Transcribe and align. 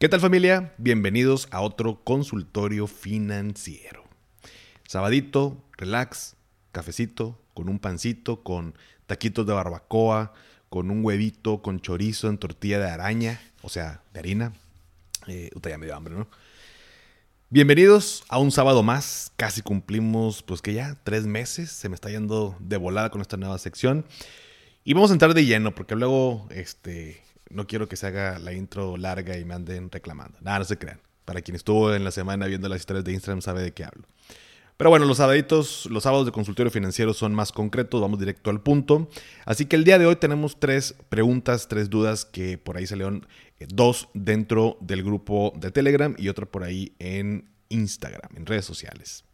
¿Qué 0.00 0.08
tal 0.08 0.20
familia? 0.22 0.72
Bienvenidos 0.78 1.46
a 1.50 1.60
otro 1.60 2.02
consultorio 2.02 2.86
financiero. 2.86 4.02
Sabadito, 4.88 5.62
relax, 5.76 6.36
cafecito, 6.72 7.38
con 7.52 7.68
un 7.68 7.78
pancito, 7.78 8.42
con 8.42 8.74
taquitos 9.06 9.46
de 9.46 9.52
barbacoa, 9.52 10.32
con 10.70 10.90
un 10.90 11.04
huevito, 11.04 11.60
con 11.60 11.80
chorizo 11.80 12.30
en 12.30 12.38
tortilla 12.38 12.78
de 12.78 12.88
araña, 12.88 13.42
o 13.60 13.68
sea, 13.68 14.00
de 14.14 14.20
harina. 14.20 14.54
Eh, 15.26 15.50
ya 15.62 15.76
me 15.76 15.84
dio 15.84 15.94
hambre, 15.94 16.14
¿no? 16.14 16.28
Bienvenidos 17.50 18.24
a 18.30 18.38
un 18.38 18.52
sábado 18.52 18.82
más. 18.82 19.34
Casi 19.36 19.60
cumplimos, 19.60 20.42
pues 20.42 20.62
que 20.62 20.72
ya, 20.72 20.96
tres 21.04 21.26
meses. 21.26 21.72
Se 21.72 21.90
me 21.90 21.94
está 21.94 22.08
yendo 22.08 22.56
de 22.58 22.78
volada 22.78 23.10
con 23.10 23.20
esta 23.20 23.36
nueva 23.36 23.58
sección. 23.58 24.06
Y 24.82 24.94
vamos 24.94 25.10
a 25.10 25.12
entrar 25.12 25.34
de 25.34 25.44
lleno, 25.44 25.74
porque 25.74 25.94
luego, 25.94 26.48
este, 26.52 27.20
no 27.50 27.66
quiero 27.66 27.88
que 27.88 27.96
se 27.96 28.06
haga 28.06 28.38
la 28.38 28.52
intro 28.52 28.96
larga 28.96 29.36
y 29.36 29.44
me 29.44 29.54
anden 29.54 29.90
reclamando. 29.90 30.38
Nada, 30.40 30.60
no 30.60 30.64
se 30.64 30.78
crean. 30.78 31.00
Para 31.24 31.42
quien 31.42 31.54
estuvo 31.56 31.94
en 31.94 32.04
la 32.04 32.10
semana 32.10 32.46
viendo 32.46 32.68
las 32.68 32.80
historias 32.80 33.04
de 33.04 33.12
Instagram 33.12 33.42
sabe 33.42 33.62
de 33.62 33.72
qué 33.72 33.84
hablo. 33.84 34.04
Pero 34.76 34.88
bueno, 34.88 35.04
los 35.04 35.18
sábados, 35.18 35.86
los 35.90 36.04
sábados 36.04 36.24
de 36.24 36.32
consultorio 36.32 36.70
financiero 36.70 37.12
son 37.12 37.34
más 37.34 37.52
concretos, 37.52 38.00
vamos 38.00 38.18
directo 38.18 38.48
al 38.48 38.62
punto. 38.62 39.10
Así 39.44 39.66
que 39.66 39.76
el 39.76 39.84
día 39.84 39.98
de 39.98 40.06
hoy 40.06 40.16
tenemos 40.16 40.58
tres 40.58 40.94
preguntas, 41.10 41.68
tres 41.68 41.90
dudas 41.90 42.24
que 42.24 42.56
por 42.56 42.78
ahí 42.78 42.86
salieron 42.86 43.26
eh, 43.58 43.66
dos 43.68 44.08
dentro 44.14 44.78
del 44.80 45.02
grupo 45.02 45.52
de 45.54 45.70
Telegram 45.70 46.14
y 46.16 46.28
otra 46.28 46.46
por 46.46 46.64
ahí 46.64 46.94
en 46.98 47.50
Instagram, 47.68 48.30
en 48.36 48.46
redes 48.46 48.64
sociales. 48.64 49.24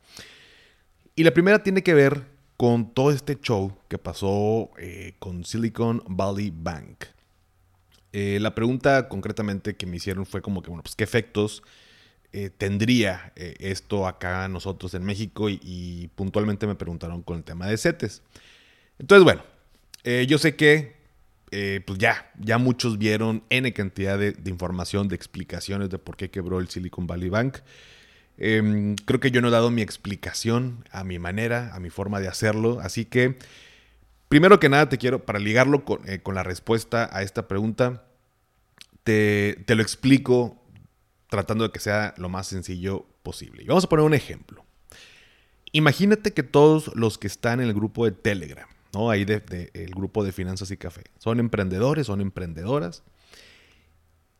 Y 1.14 1.22
la 1.22 1.30
primera 1.30 1.62
tiene 1.62 1.84
que 1.84 1.94
ver 1.94 2.24
con 2.56 2.92
todo 2.92 3.12
este 3.12 3.38
show 3.40 3.72
que 3.88 3.98
pasó 3.98 4.70
eh, 4.78 5.14
con 5.20 5.44
Silicon 5.44 6.02
Valley 6.08 6.52
Bank. 6.52 7.04
Eh, 8.18 8.40
la 8.40 8.54
pregunta 8.54 9.10
concretamente 9.10 9.76
que 9.76 9.84
me 9.84 9.98
hicieron 9.98 10.24
fue 10.24 10.40
como 10.40 10.62
que, 10.62 10.70
bueno, 10.70 10.82
pues 10.82 10.96
qué 10.96 11.04
efectos 11.04 11.62
eh, 12.32 12.48
tendría 12.48 13.34
eh, 13.36 13.56
esto 13.58 14.06
acá 14.06 14.48
nosotros 14.48 14.94
en 14.94 15.04
México 15.04 15.50
y, 15.50 16.10
puntualmente 16.14 16.66
me 16.66 16.76
preguntaron 16.76 17.20
con 17.20 17.36
el 17.36 17.44
tema 17.44 17.66
de 17.66 17.76
CETES. 17.76 18.22
Entonces, 18.98 19.22
bueno, 19.22 19.44
yo 20.26 20.38
sé 20.38 20.56
que 20.56 20.96
pues 21.50 21.98
ya, 21.98 22.32
ya 22.40 22.56
muchos 22.56 22.96
vieron 22.96 23.42
N 23.50 23.70
cantidad 23.74 24.18
de, 24.18 24.34
información, 24.46 25.08
de 25.08 25.16
explicaciones 25.16 25.90
de 25.90 25.98
por 25.98 26.16
qué 26.16 26.30
quebró 26.30 26.58
el 26.58 26.68
Silicon 26.68 27.06
Valley 27.06 27.28
Bank. 27.28 27.58
Em, 28.38 28.96
creo 28.96 29.20
que 29.20 29.30
yo 29.30 29.42
no 29.42 29.48
he 29.48 29.50
dado 29.50 29.70
mi 29.70 29.82
explicación 29.82 30.86
a 30.90 31.04
mi 31.04 31.18
manera, 31.18 31.74
a 31.74 31.80
mi 31.80 31.90
forma 31.90 32.20
de 32.20 32.28
hacerlo, 32.28 32.80
así 32.80 33.04
que 33.04 33.36
primero 34.28 34.58
que 34.58 34.70
nada 34.70 34.88
te 34.88 34.96
quiero, 34.96 35.26
para 35.26 35.38
ligarlo 35.38 35.84
con, 35.84 36.00
con 36.22 36.34
la 36.34 36.42
respuesta 36.42 37.10
a 37.12 37.22
esta 37.22 37.46
pregunta, 37.46 38.05
te, 39.06 39.74
lo 39.74 39.82
explico 39.82 40.60
tratando 41.30 41.64
de 41.64 41.70
que 41.70 41.78
sea 41.78 42.12
lo 42.18 42.28
más 42.28 42.48
sencillo 42.48 43.06
posible. 43.22 43.62
Y 43.62 43.66
vamos 43.66 43.84
a 43.84 43.88
poner 43.88 44.04
un 44.04 44.14
ejemplo. 44.14 44.64
Imagínate 45.70 46.32
que 46.32 46.42
todos 46.42 46.90
los 46.96 47.16
que 47.16 47.28
están 47.28 47.60
en 47.60 47.68
el 47.68 47.74
grupo 47.74 48.04
de 48.04 48.10
Telegram, 48.10 48.68
¿no? 48.92 49.10
Ahí 49.10 49.24
del 49.24 49.44
de, 49.46 49.70
el 49.74 49.90
grupo 49.94 50.24
de 50.24 50.32
finanzas 50.32 50.70
y 50.72 50.76
café, 50.76 51.04
son 51.18 51.38
emprendedores, 51.38 52.08
son 52.08 52.20
emprendedoras 52.20 53.04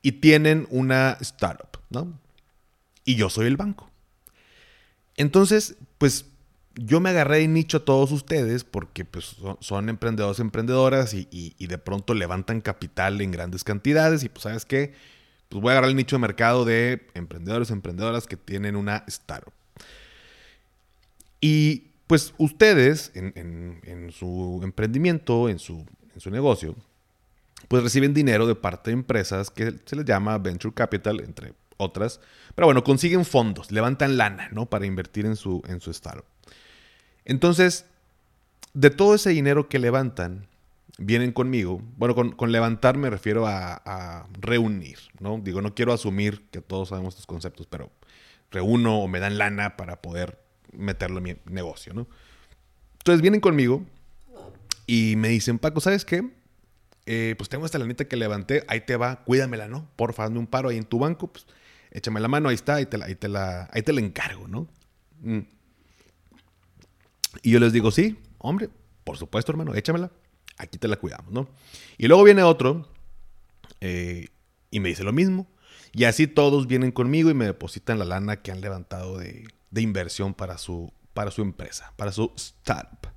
y 0.02 0.12
tienen 0.12 0.66
una 0.70 1.16
startup, 1.20 1.78
¿no? 1.90 2.18
Y 3.04 3.14
yo 3.14 3.30
soy 3.30 3.46
el 3.46 3.56
banco. 3.56 3.90
Entonces, 5.16 5.76
pues 5.98 6.26
yo 6.76 7.00
me 7.00 7.10
agarré 7.10 7.38
de 7.38 7.48
nicho 7.48 7.78
a 7.78 7.84
todos 7.84 8.12
ustedes 8.12 8.64
porque 8.64 9.04
pues, 9.04 9.36
son, 9.60 9.88
emprendedores, 9.88 10.40
emprendedoras 10.40 11.14
y, 11.14 11.54
de 11.58 11.78
pronto 11.78 12.14
levantan 12.14 12.60
capital 12.60 13.20
en 13.20 13.30
grandes 13.30 13.64
cantidades 13.64 14.22
y 14.22 14.28
pues 14.28 14.42
sabes 14.42 14.64
qué, 14.64 14.92
pues 15.48 15.62
voy 15.62 15.70
a 15.70 15.72
agarrar 15.72 15.90
el 15.90 15.96
nicho 15.96 16.16
de 16.16 16.20
mercado 16.20 16.64
de 16.64 17.06
emprendedores, 17.14 17.70
emprendedoras 17.70 18.26
que 18.26 18.36
tienen 18.36 18.76
una 18.76 19.04
startup. 19.06 19.52
Y 21.40 21.88
pues 22.06 22.34
ustedes 22.38 23.10
en, 23.14 24.10
su 24.12 24.60
emprendimiento, 24.62 25.48
en 25.48 25.58
su, 25.58 25.86
en 26.14 26.20
su 26.20 26.30
negocio, 26.30 26.76
pues 27.68 27.82
reciben 27.82 28.14
dinero 28.14 28.46
de 28.46 28.54
parte 28.54 28.90
de 28.90 28.94
empresas 28.94 29.50
que 29.50 29.74
se 29.84 29.96
les 29.96 30.04
llama 30.04 30.38
venture 30.38 30.74
capital, 30.74 31.20
entre 31.20 31.54
otras. 31.78 32.20
Pero 32.54 32.66
bueno, 32.66 32.84
consiguen 32.84 33.24
fondos, 33.24 33.72
levantan 33.72 34.16
lana, 34.16 34.48
¿no? 34.52 34.66
Para 34.66 34.86
invertir 34.86 35.26
en 35.26 35.36
su, 35.36 35.62
en 35.66 35.80
su 35.80 35.90
startup. 35.90 36.35
Entonces, 37.26 37.84
de 38.72 38.90
todo 38.90 39.14
ese 39.14 39.30
dinero 39.30 39.68
que 39.68 39.78
levantan, 39.78 40.46
vienen 40.98 41.32
conmigo. 41.32 41.82
Bueno, 41.96 42.14
con, 42.14 42.52
levantar 42.52 42.96
me 42.96 43.10
refiero 43.10 43.46
a, 43.46 44.26
reunir, 44.40 44.98
¿no? 45.20 45.38
Digo, 45.42 45.60
no 45.60 45.74
quiero 45.74 45.92
asumir 45.92 46.48
que 46.50 46.60
todos 46.60 46.88
sabemos 46.88 47.14
estos 47.14 47.26
conceptos, 47.26 47.66
pero 47.66 47.90
reúno 48.50 49.00
o 49.00 49.08
me 49.08 49.20
dan 49.20 49.38
lana 49.38 49.76
para 49.76 50.00
poder 50.00 50.38
meterlo 50.72 51.18
en 51.18 51.24
mi 51.24 51.36
negocio, 51.46 51.92
¿no? 51.92 52.06
Entonces 52.98 53.20
vienen 53.20 53.40
conmigo 53.40 53.84
y 54.86 55.14
me 55.16 55.28
dicen, 55.28 55.58
Paco, 55.58 55.80
¿sabes 55.80 56.04
qué? 56.04 56.30
Eh, 57.06 57.34
pues 57.38 57.48
tengo 57.48 57.66
esta 57.66 57.78
lanita 57.78 58.06
que 58.06 58.16
levanté, 58.16 58.64
ahí 58.68 58.80
te 58.80 58.96
va, 58.96 59.24
cuídamela, 59.24 59.68
¿no? 59.68 59.88
Porfa, 59.96 60.24
hazme 60.24 60.38
un 60.38 60.46
paro 60.46 60.70
ahí 60.70 60.76
en 60.76 60.84
tu 60.84 60.98
banco, 60.98 61.28
pues 61.28 61.46
échame 61.92 62.20
la 62.20 62.28
mano, 62.28 62.48
ahí 62.48 62.54
está, 62.54 62.76
ahí 62.76 62.86
te 62.86 62.98
la, 62.98 63.06
ahí 63.06 63.14
te 63.14 63.28
la, 63.28 63.68
ahí 63.72 63.82
te 63.82 63.92
la 63.92 64.00
encargo, 64.00 64.48
¿no? 64.48 64.68
Mm. 65.20 65.40
Y 67.42 67.50
yo 67.50 67.60
les 67.60 67.72
digo, 67.72 67.90
sí, 67.90 68.18
hombre, 68.38 68.70
por 69.04 69.16
supuesto, 69.16 69.52
hermano, 69.52 69.74
échamela. 69.74 70.10
Aquí 70.58 70.78
te 70.78 70.88
la 70.88 70.96
cuidamos, 70.96 71.32
¿no? 71.32 71.48
Y 71.98 72.08
luego 72.08 72.24
viene 72.24 72.42
otro 72.42 72.88
eh, 73.80 74.28
y 74.70 74.80
me 74.80 74.88
dice 74.88 75.04
lo 75.04 75.12
mismo. 75.12 75.46
Y 75.92 76.04
así 76.04 76.26
todos 76.26 76.66
vienen 76.66 76.92
conmigo 76.92 77.30
y 77.30 77.34
me 77.34 77.46
depositan 77.46 77.98
la 77.98 78.04
lana 78.04 78.42
que 78.42 78.52
han 78.52 78.60
levantado 78.60 79.18
de, 79.18 79.48
inversión 79.74 80.34
para 80.34 80.58
su, 80.58 80.92
para 81.12 81.30
su 81.30 81.42
empresa, 81.42 81.92
para 81.96 82.12
su 82.12 82.32
startup. 82.36 83.10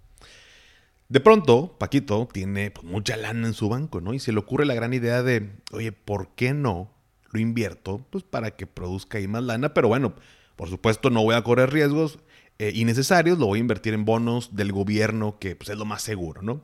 De 1.07 1.19
pronto, 1.19 1.75
Paquito 1.79 2.27
tiene 2.31 2.71
pues, 2.71 2.85
mucha 2.85 3.17
lana 3.17 3.47
en 3.47 3.53
su 3.53 3.67
banco, 3.67 3.99
¿no? 3.99 4.13
Y 4.13 4.19
se 4.19 4.31
le 4.31 4.39
ocurre 4.39 4.65
la 4.65 4.75
gran 4.75 4.93
idea 4.93 5.23
de, 5.23 5.49
oye, 5.71 5.91
¿por 5.91 6.35
qué 6.35 6.53
no 6.53 6.91
lo 7.31 7.39
invierto? 7.39 8.05
Pues 8.09 8.23
para 8.23 8.51
que 8.51 8.67
produzca 8.67 9.17
ahí 9.17 9.27
más 9.27 9.43
lana, 9.43 9.73
pero 9.73 9.87
bueno, 9.87 10.13
por 10.55 10.69
supuesto 10.69 11.09
no 11.09 11.23
voy 11.23 11.35
a 11.35 11.43
correr 11.43 11.71
riesgos 11.71 12.19
eh, 12.59 12.71
innecesarios, 12.75 13.39
lo 13.39 13.47
voy 13.47 13.59
a 13.59 13.61
invertir 13.61 13.93
en 13.93 14.05
bonos 14.05 14.55
del 14.55 14.71
gobierno, 14.73 15.39
que 15.39 15.55
pues, 15.55 15.69
es 15.69 15.77
lo 15.77 15.85
más 15.85 16.01
seguro, 16.01 16.41
¿no? 16.41 16.61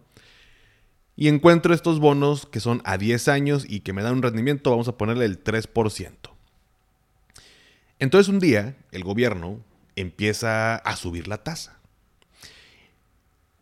Y 1.15 1.29
encuentro 1.29 1.73
estos 1.73 1.99
bonos 1.99 2.45
que 2.45 2.59
son 2.59 2.81
a 2.83 2.97
10 2.97 3.29
años 3.29 3.65
y 3.67 3.79
que 3.79 3.93
me 3.93 4.03
dan 4.03 4.15
un 4.15 4.21
rendimiento, 4.21 4.71
vamos 4.71 4.89
a 4.89 4.97
ponerle 4.97 5.23
el 5.23 5.41
3%. 5.41 6.11
Entonces 7.99 8.27
un 8.27 8.39
día 8.39 8.75
el 8.91 9.05
gobierno 9.05 9.61
empieza 9.95 10.75
a 10.75 10.95
subir 10.97 11.29
la 11.29 11.43
tasa. 11.43 11.79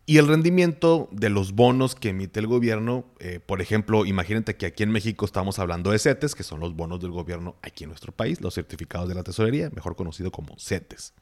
Y 0.06 0.18
el 0.18 0.26
rendimiento 0.26 1.08
de 1.12 1.30
los 1.30 1.52
bonos 1.52 1.94
que 1.94 2.10
emite 2.10 2.40
el 2.40 2.46
gobierno, 2.46 3.06
eh, 3.20 3.38
por 3.38 3.62
ejemplo, 3.62 4.04
imagínate 4.04 4.56
que 4.56 4.66
aquí 4.66 4.82
en 4.82 4.90
México 4.90 5.24
estamos 5.24 5.58
hablando 5.58 5.92
de 5.92 5.98
CETES, 5.98 6.34
que 6.34 6.42
son 6.42 6.60
los 6.60 6.74
bonos 6.74 7.00
del 7.00 7.12
gobierno 7.12 7.56
aquí 7.62 7.84
en 7.84 7.90
nuestro 7.90 8.12
país, 8.12 8.40
los 8.42 8.54
certificados 8.54 9.08
de 9.08 9.14
la 9.14 9.22
tesorería, 9.22 9.70
mejor 9.70 9.96
conocido 9.96 10.30
como 10.30 10.58
CETES. 10.58 11.14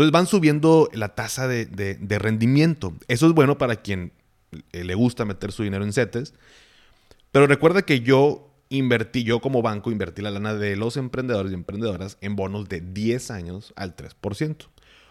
Entonces 0.00 0.12
van 0.12 0.26
subiendo 0.26 0.88
la 0.94 1.14
tasa 1.14 1.46
de, 1.46 2.18
rendimiento. 2.18 2.94
Eso 3.06 3.26
es 3.26 3.34
bueno 3.34 3.58
para 3.58 3.76
quien 3.76 4.12
eh, 4.72 4.82
le 4.82 4.94
gusta 4.94 5.26
meter 5.26 5.52
su 5.52 5.62
dinero 5.62 5.84
en 5.84 5.92
CETES. 5.92 6.32
Pero 7.32 7.46
recuerda 7.46 7.82
que 7.82 8.00
yo 8.00 8.50
invertí, 8.70 9.24
yo 9.24 9.42
como 9.42 9.60
banco 9.60 9.90
invertí 9.90 10.22
la 10.22 10.30
lana 10.30 10.54
de 10.54 10.74
los 10.74 10.96
emprendedores 10.96 11.52
y 11.52 11.54
emprendedoras 11.54 12.16
en 12.22 12.34
bonos 12.34 12.66
de 12.70 12.80
10 12.80 13.30
años 13.30 13.74
al 13.76 13.94
3%. 13.94 14.68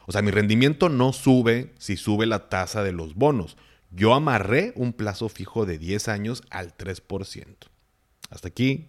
O 0.08 0.12
sea, 0.12 0.24
mi 0.24 0.32
rendimiento 0.32 0.90
no 0.90 1.14
sube 1.14 1.72
si 1.78 1.96
sube 1.96 2.26
la 2.26 2.50
tasa 2.50 2.82
de 2.82 2.92
los 2.92 3.14
bonos. 3.14 3.58
Yo 3.92 4.16
amarré 4.16 4.74
un 4.76 4.94
plazo 4.94 5.30
fijo 5.30 5.68
de 5.68 5.78
10 5.78 6.08
años 6.08 6.42
al 6.50 6.76
3%. 6.76 7.46
Hasta 8.32 8.48
aquí, 8.48 8.88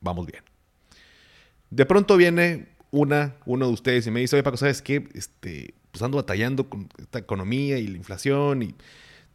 vamos 0.00 0.26
bien. 0.26 0.42
De 1.70 1.86
pronto 1.86 2.16
viene 2.16 2.73
una, 2.94 3.34
uno 3.44 3.66
de 3.66 3.72
ustedes 3.72 4.06
y 4.06 4.12
me 4.12 4.20
dice, 4.20 4.36
oye 4.36 4.44
Paco, 4.44 4.56
¿sabes 4.56 4.80
qué? 4.80 5.08
Este, 5.14 5.74
pues 5.90 6.00
ando 6.02 6.16
batallando 6.16 6.70
con 6.70 6.88
esta 6.96 7.18
economía 7.18 7.78
y 7.78 7.88
la 7.88 7.96
inflación 7.96 8.62
y 8.62 8.76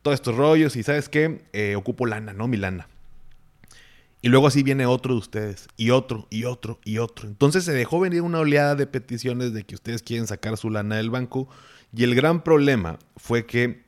todos 0.02 0.16
estos 0.16 0.38
rollos 0.38 0.78
y 0.78 0.84
¿sabes 0.84 1.10
qué? 1.10 1.42
Eh, 1.52 1.76
ocupo 1.76 2.06
lana, 2.06 2.32
¿no? 2.32 2.48
Mi 2.48 2.56
lana. 2.56 2.88
Y 4.22 4.30
luego 4.30 4.48
así 4.48 4.64
viene 4.64 4.86
otro 4.86 5.14
de 5.14 5.20
ustedes, 5.20 5.68
y 5.76 5.92
otro, 5.92 6.28
y 6.30 6.46
otro, 6.46 6.80
y 6.86 7.00
otro. 7.00 7.28
Entonces 7.28 7.66
se 7.66 7.74
dejó 7.74 8.00
venir 8.00 8.22
una 8.22 8.40
oleada 8.40 8.76
de 8.76 8.88
peticiones 8.88 9.54
de 9.54 9.64
que 9.64 9.76
ustedes 9.76 10.04
quieren 10.04 10.28
sacar 10.28 10.56
su 10.58 10.70
lana 10.70 10.96
del 10.96 11.10
banco. 11.10 11.50
Y 11.94 12.04
el 12.04 12.16
gran 12.16 12.44
problema 12.44 12.98
fue 13.18 13.46
que 13.46 13.84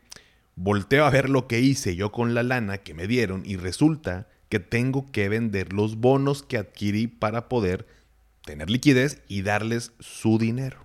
volteo 0.55 1.05
a 1.05 1.09
ver 1.09 1.29
lo 1.29 1.47
que 1.47 1.59
hice 1.61 1.95
yo 1.95 2.11
con 2.11 2.33
la 2.33 2.43
lana 2.43 2.77
que 2.79 2.93
me 2.93 3.07
dieron 3.07 3.43
y 3.45 3.55
resulta 3.55 4.27
que 4.49 4.59
tengo 4.59 5.09
que 5.11 5.29
vender 5.29 5.71
los 5.71 5.95
bonos 5.95 6.43
que 6.43 6.57
adquirí 6.57 7.07
para 7.07 7.47
poder 7.47 7.87
tener 8.45 8.69
liquidez 8.69 9.21
y 9.27 9.41
darles 9.41 9.91
su 9.99 10.37
dinero. 10.37 10.77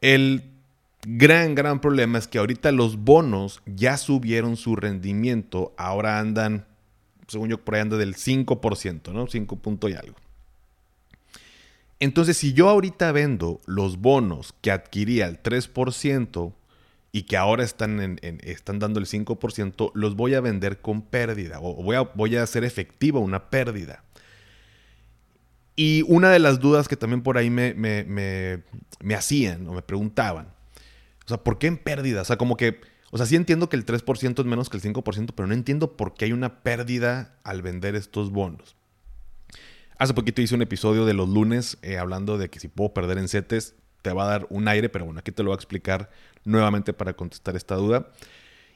El 0.00 0.44
gran, 1.06 1.54
gran 1.54 1.80
problema 1.80 2.18
es 2.18 2.28
que 2.28 2.38
ahorita 2.38 2.72
los 2.72 2.98
bonos 2.98 3.62
ya 3.66 3.96
subieron 3.96 4.56
su 4.56 4.76
rendimiento, 4.76 5.74
ahora 5.76 6.18
andan 6.18 6.66
según 7.32 7.48
yo, 7.48 7.58
por 7.58 7.74
ahí 7.74 7.80
anda 7.80 7.96
del 7.96 8.14
5%, 8.14 9.12
¿no? 9.12 9.26
5 9.26 9.56
punto 9.56 9.88
y 9.88 9.94
algo. 9.94 10.14
Entonces, 11.98 12.36
si 12.36 12.52
yo 12.52 12.68
ahorita 12.68 13.10
vendo 13.12 13.60
los 13.66 13.98
bonos 13.98 14.54
que 14.60 14.70
adquirí 14.70 15.22
al 15.22 15.42
3% 15.42 16.52
y 17.12 17.22
que 17.22 17.36
ahora 17.36 17.64
están, 17.64 18.18
están 18.42 18.78
dando 18.78 18.98
el 19.00 19.06
5%, 19.06 19.92
los 19.94 20.16
voy 20.16 20.34
a 20.34 20.40
vender 20.40 20.80
con 20.80 21.02
pérdida 21.02 21.58
o 21.60 21.82
voy 21.82 21.96
a, 21.96 22.02
voy 22.02 22.36
a 22.36 22.42
hacer 22.42 22.64
efectiva 22.64 23.20
una 23.20 23.50
pérdida. 23.50 24.02
Y 25.74 26.04
una 26.06 26.30
de 26.30 26.38
las 26.38 26.60
dudas 26.60 26.88
que 26.88 26.96
también 26.96 27.22
por 27.22 27.38
ahí 27.38 27.48
me, 27.50 27.74
me, 27.74 29.14
hacían 29.14 29.66
o 29.68 29.72
me 29.72 29.82
preguntaban, 29.82 30.48
o 31.24 31.28
sea, 31.28 31.38
¿por 31.38 31.58
qué 31.58 31.66
en 31.68 31.78
pérdida? 31.78 32.22
O 32.22 32.24
sea, 32.24 32.36
como 32.36 32.56
que, 32.56 32.80
o 33.10 33.16
sea, 33.16 33.26
sí 33.26 33.36
entiendo 33.36 33.68
que 33.68 33.76
el 33.76 33.86
3% 33.86 34.40
es 34.40 34.44
menos 34.44 34.68
que 34.68 34.76
el 34.76 34.82
5%, 34.82 35.32
pero 35.34 35.46
no 35.46 35.54
entiendo 35.54 35.96
por 35.96 36.14
qué 36.14 36.26
hay 36.26 36.32
una 36.32 36.62
pérdida 36.62 37.36
al 37.42 37.62
vender 37.62 37.94
estos 37.94 38.30
bonos. 38.30 38.76
Hace 39.98 40.14
poquito 40.14 40.42
hice 40.42 40.54
un 40.54 40.62
episodio 40.62 41.06
de 41.06 41.14
los 41.14 41.28
lunes 41.28 41.78
eh, 41.82 41.96
hablando 41.96 42.36
de 42.36 42.50
que 42.50 42.60
si 42.60 42.68
puedo 42.68 42.92
perder 42.92 43.18
en 43.18 43.28
CETES, 43.28 43.74
te 44.02 44.12
va 44.12 44.24
a 44.24 44.26
dar 44.26 44.46
un 44.50 44.68
aire, 44.68 44.88
pero 44.88 45.04
bueno, 45.04 45.20
aquí 45.20 45.30
te 45.30 45.42
lo 45.42 45.50
voy 45.50 45.54
a 45.54 45.56
explicar 45.56 46.10
nuevamente 46.44 46.92
para 46.92 47.14
contestar 47.14 47.56
esta 47.56 47.76
duda. 47.76 48.10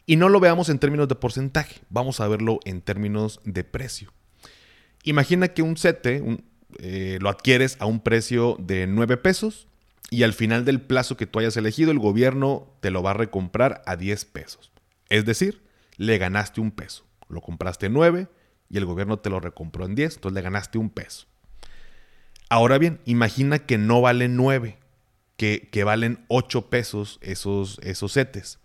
Y 0.07 0.17
no 0.17 0.29
lo 0.29 0.39
veamos 0.39 0.69
en 0.69 0.79
términos 0.79 1.09
de 1.09 1.17
porcentaje, 1.17 1.81
vamos 1.91 2.21
a 2.21 2.29
verlo 2.29 2.61
en 2.65 2.81
términos 2.81 3.41
de 3.45 3.65
precio. 3.65 4.13
Imagina 5.03 5.49
que 5.49 5.63
un 5.63 5.77
CETE 5.77 6.23
eh, 6.81 7.19
lo 7.21 7.29
adquieres 7.29 7.77
a 7.81 7.87
un 7.87 8.01
precio 8.01 8.57
de 8.59 8.87
9 8.87 9.17
pesos 9.17 9.69
y 10.11 10.23
al 10.23 10.33
final 10.33 10.65
del 10.65 10.81
plazo 10.81 11.17
que 11.17 11.27
tú 11.27 11.39
hayas 11.39 11.57
elegido, 11.57 11.91
el 11.91 11.99
gobierno 11.99 12.73
te 12.81 12.91
lo 12.91 13.03
va 13.03 13.11
a 13.11 13.15
recomprar 13.15 13.83
a 13.87 13.97
10 13.97 14.25
pesos. 14.27 14.71
Es 15.09 15.25
decir, 15.25 15.63
le 15.97 16.19
ganaste 16.19 16.61
un 16.61 16.71
peso. 16.71 17.05
Lo 17.29 17.41
compraste 17.41 17.89
9, 17.89 18.29
y 18.69 18.77
el 18.79 18.85
gobierno 18.85 19.19
te 19.19 19.31
lo 19.31 19.41
recompró 19.41 19.85
en 19.85 19.95
10, 19.95 20.17
entonces 20.17 20.35
le 20.35 20.43
ganaste 20.43 20.79
un 20.79 20.91
peso. 20.91 21.27
Ahora 22.49 22.79
bien, 22.79 23.01
imagina 23.05 23.59
que 23.61 23.79
no 23.79 24.01
valen 24.01 24.37
9, 24.37 24.79
que, 25.37 25.69
que 25.71 25.85
valen 25.85 26.25
8 26.29 26.71
pesos 26.71 27.19
esos, 27.21 27.81
esos 27.83 28.13
setes. 28.13 28.59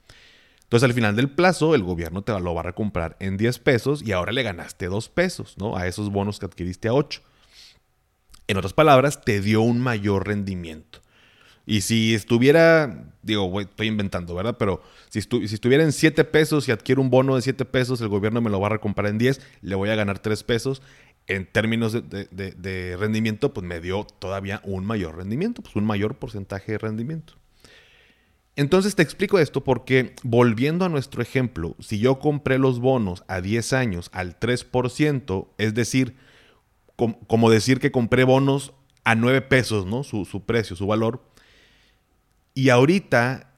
Entonces 0.63 0.87
al 0.87 0.93
final 0.93 1.15
del 1.15 1.29
plazo 1.29 1.75
el 1.75 1.83
gobierno 1.83 2.21
te 2.21 2.39
lo 2.39 2.53
va 2.53 2.61
a 2.61 2.65
recomprar 2.65 3.17
en 3.19 3.37
10 3.37 3.59
pesos 3.59 4.03
y 4.03 4.11
ahora 4.11 4.31
le 4.31 4.43
ganaste 4.43 4.85
2 4.85 5.09
pesos, 5.09 5.57
¿no? 5.57 5.75
A 5.75 5.87
esos 5.87 6.11
bonos 6.11 6.39
que 6.39 6.45
adquiriste 6.45 6.87
a 6.87 6.93
8. 6.93 7.21
En 8.51 8.57
otras 8.57 8.73
palabras, 8.73 9.21
te 9.21 9.39
dio 9.39 9.61
un 9.61 9.79
mayor 9.79 10.27
rendimiento. 10.27 10.99
Y 11.65 11.79
si 11.81 12.13
estuviera, 12.13 13.13
digo, 13.23 13.61
estoy 13.61 13.87
inventando, 13.87 14.35
¿verdad? 14.35 14.57
Pero 14.59 14.83
si, 15.07 15.19
estuviera 15.19 15.85
en 15.85 15.93
7 15.93 16.25
pesos 16.25 16.67
y 16.67 16.73
adquiero 16.73 17.01
un 17.01 17.09
bono 17.09 17.37
de 17.37 17.43
7 17.43 17.63
pesos, 17.63 18.01
el 18.01 18.09
gobierno 18.09 18.41
me 18.41 18.49
lo 18.49 18.59
va 18.59 18.67
a 18.67 18.71
recomprar 18.71 19.07
en 19.07 19.17
10, 19.17 19.39
le 19.61 19.75
voy 19.75 19.87
a 19.87 19.95
ganar 19.95 20.19
3 20.19 20.43
pesos. 20.43 20.81
En 21.27 21.45
términos 21.45 21.93
de, 21.93 22.97
rendimiento, 22.99 23.53
pues 23.53 23.65
me 23.65 23.79
dio 23.79 24.05
todavía 24.19 24.59
un 24.65 24.83
mayor 24.85 25.15
rendimiento, 25.15 25.61
pues 25.61 25.77
un 25.77 25.85
mayor 25.85 26.15
porcentaje 26.15 26.73
de 26.73 26.77
rendimiento. 26.77 27.35
Entonces 28.57 28.95
te 28.95 29.03
explico 29.03 29.39
esto 29.39 29.63
porque, 29.63 30.13
volviendo 30.23 30.83
a 30.83 30.89
nuestro 30.89 31.21
ejemplo, 31.21 31.77
si 31.79 31.99
yo 31.99 32.19
compré 32.19 32.59
los 32.59 32.81
bonos 32.81 33.23
a 33.29 33.39
10 33.39 33.71
años 33.71 34.09
al 34.11 34.37
3%, 34.37 35.47
es 35.57 35.73
decir, 35.73 36.17
como 37.27 37.49
decir 37.49 37.79
que 37.79 37.91
compré 37.91 38.23
bonos 38.23 38.73
a 39.03 39.15
9 39.15 39.41
pesos, 39.41 39.85
¿no? 39.85 40.03
Su, 40.03 40.25
su 40.25 40.45
precio, 40.45 40.75
su 40.75 40.87
valor, 40.87 41.23
y 42.53 42.69
ahorita, 42.69 43.53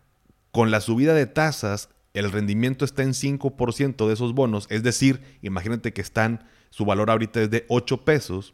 con 0.51 0.71
la 0.71 0.81
subida 0.81 1.13
de 1.13 1.25
tasas, 1.25 1.89
el 2.13 2.31
rendimiento 2.31 2.85
está 2.85 3.03
en 3.03 3.13
5% 3.13 4.07
de 4.07 4.13
esos 4.13 4.33
bonos. 4.33 4.67
Es 4.69 4.83
decir, 4.83 5.21
imagínate 5.41 5.93
que 5.93 6.01
están, 6.01 6.47
su 6.69 6.85
valor 6.85 7.09
ahorita 7.09 7.41
es 7.41 7.49
de 7.49 7.65
8 7.69 8.05
pesos. 8.05 8.53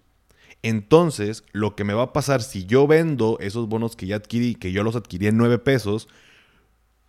Entonces, 0.63 1.43
lo 1.51 1.75
que 1.75 1.83
me 1.83 1.93
va 1.93 2.03
a 2.03 2.13
pasar 2.13 2.41
si 2.41 2.65
yo 2.65 2.87
vendo 2.87 3.37
esos 3.39 3.67
bonos 3.67 3.95
que 3.95 4.07
ya 4.07 4.17
adquirí, 4.17 4.55
que 4.55 4.71
yo 4.71 4.83
los 4.83 4.95
adquirí 4.95 5.27
en 5.27 5.37
9 5.37 5.59
pesos, 5.59 6.07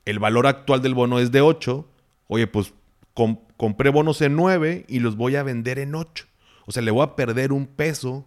el 0.04 0.18
valor 0.18 0.46
actual 0.46 0.82
del 0.82 0.94
bono 0.94 1.20
es 1.20 1.30
de 1.30 1.40
8. 1.40 1.88
Oye, 2.26 2.46
pues 2.46 2.74
compré 3.56 3.90
bonos 3.90 4.20
en 4.22 4.34
9 4.34 4.86
y 4.88 4.98
los 5.00 5.16
voy 5.16 5.36
a 5.36 5.42
vender 5.42 5.78
en 5.78 5.94
8. 5.94 6.26
O 6.70 6.72
sea, 6.72 6.84
le 6.84 6.92
voy 6.92 7.02
a 7.02 7.16
perder 7.16 7.50
un 7.52 7.66
peso 7.66 8.24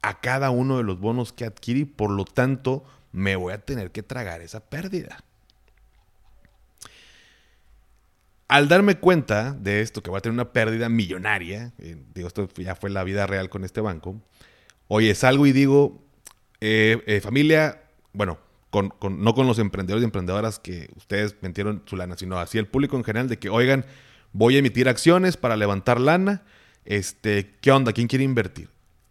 a 0.00 0.20
cada 0.20 0.50
uno 0.50 0.76
de 0.76 0.84
los 0.84 1.00
bonos 1.00 1.32
que 1.32 1.44
adquirí. 1.44 1.84
Por 1.84 2.08
lo 2.08 2.24
tanto, 2.24 2.84
me 3.10 3.34
voy 3.34 3.52
a 3.52 3.58
tener 3.58 3.90
que 3.90 4.04
tragar 4.04 4.42
esa 4.42 4.60
pérdida. 4.60 5.24
Al 8.46 8.68
darme 8.68 9.00
cuenta 9.00 9.54
de 9.54 9.80
esto, 9.80 10.04
que 10.04 10.08
voy 10.08 10.18
a 10.18 10.20
tener 10.20 10.34
una 10.34 10.52
pérdida 10.52 10.88
millonaria, 10.88 11.72
eh, 11.78 11.96
digo, 12.14 12.28
esto 12.28 12.48
ya 12.58 12.76
fue 12.76 12.90
la 12.90 13.02
vida 13.02 13.26
real 13.26 13.48
con 13.50 13.64
este 13.64 13.80
banco, 13.80 14.22
oye, 14.86 15.12
salgo 15.16 15.44
y 15.44 15.50
digo, 15.50 16.00
eh, 16.60 17.02
eh, 17.08 17.20
familia, 17.20 17.82
bueno, 18.12 18.38
no 18.72 19.34
con 19.34 19.48
los 19.48 19.58
emprendedores 19.58 20.02
y 20.02 20.04
emprendedoras 20.04 20.60
que 20.60 20.90
ustedes 20.94 21.34
metieron 21.40 21.82
su 21.86 21.96
lana, 21.96 22.16
sino 22.16 22.38
así 22.38 22.56
el 22.56 22.68
público 22.68 22.96
en 22.96 23.02
general, 23.02 23.28
de 23.28 23.40
que, 23.40 23.48
oigan, 23.48 23.84
voy 24.32 24.54
a 24.54 24.60
emitir 24.60 24.88
acciones 24.88 25.36
para 25.36 25.56
levantar 25.56 26.00
lana, 26.00 26.44
este, 26.88 27.54
¿qué 27.60 27.70
onda? 27.70 27.92
¿Quién 27.92 28.08
quiere 28.08 28.24
invertir? 28.24 28.70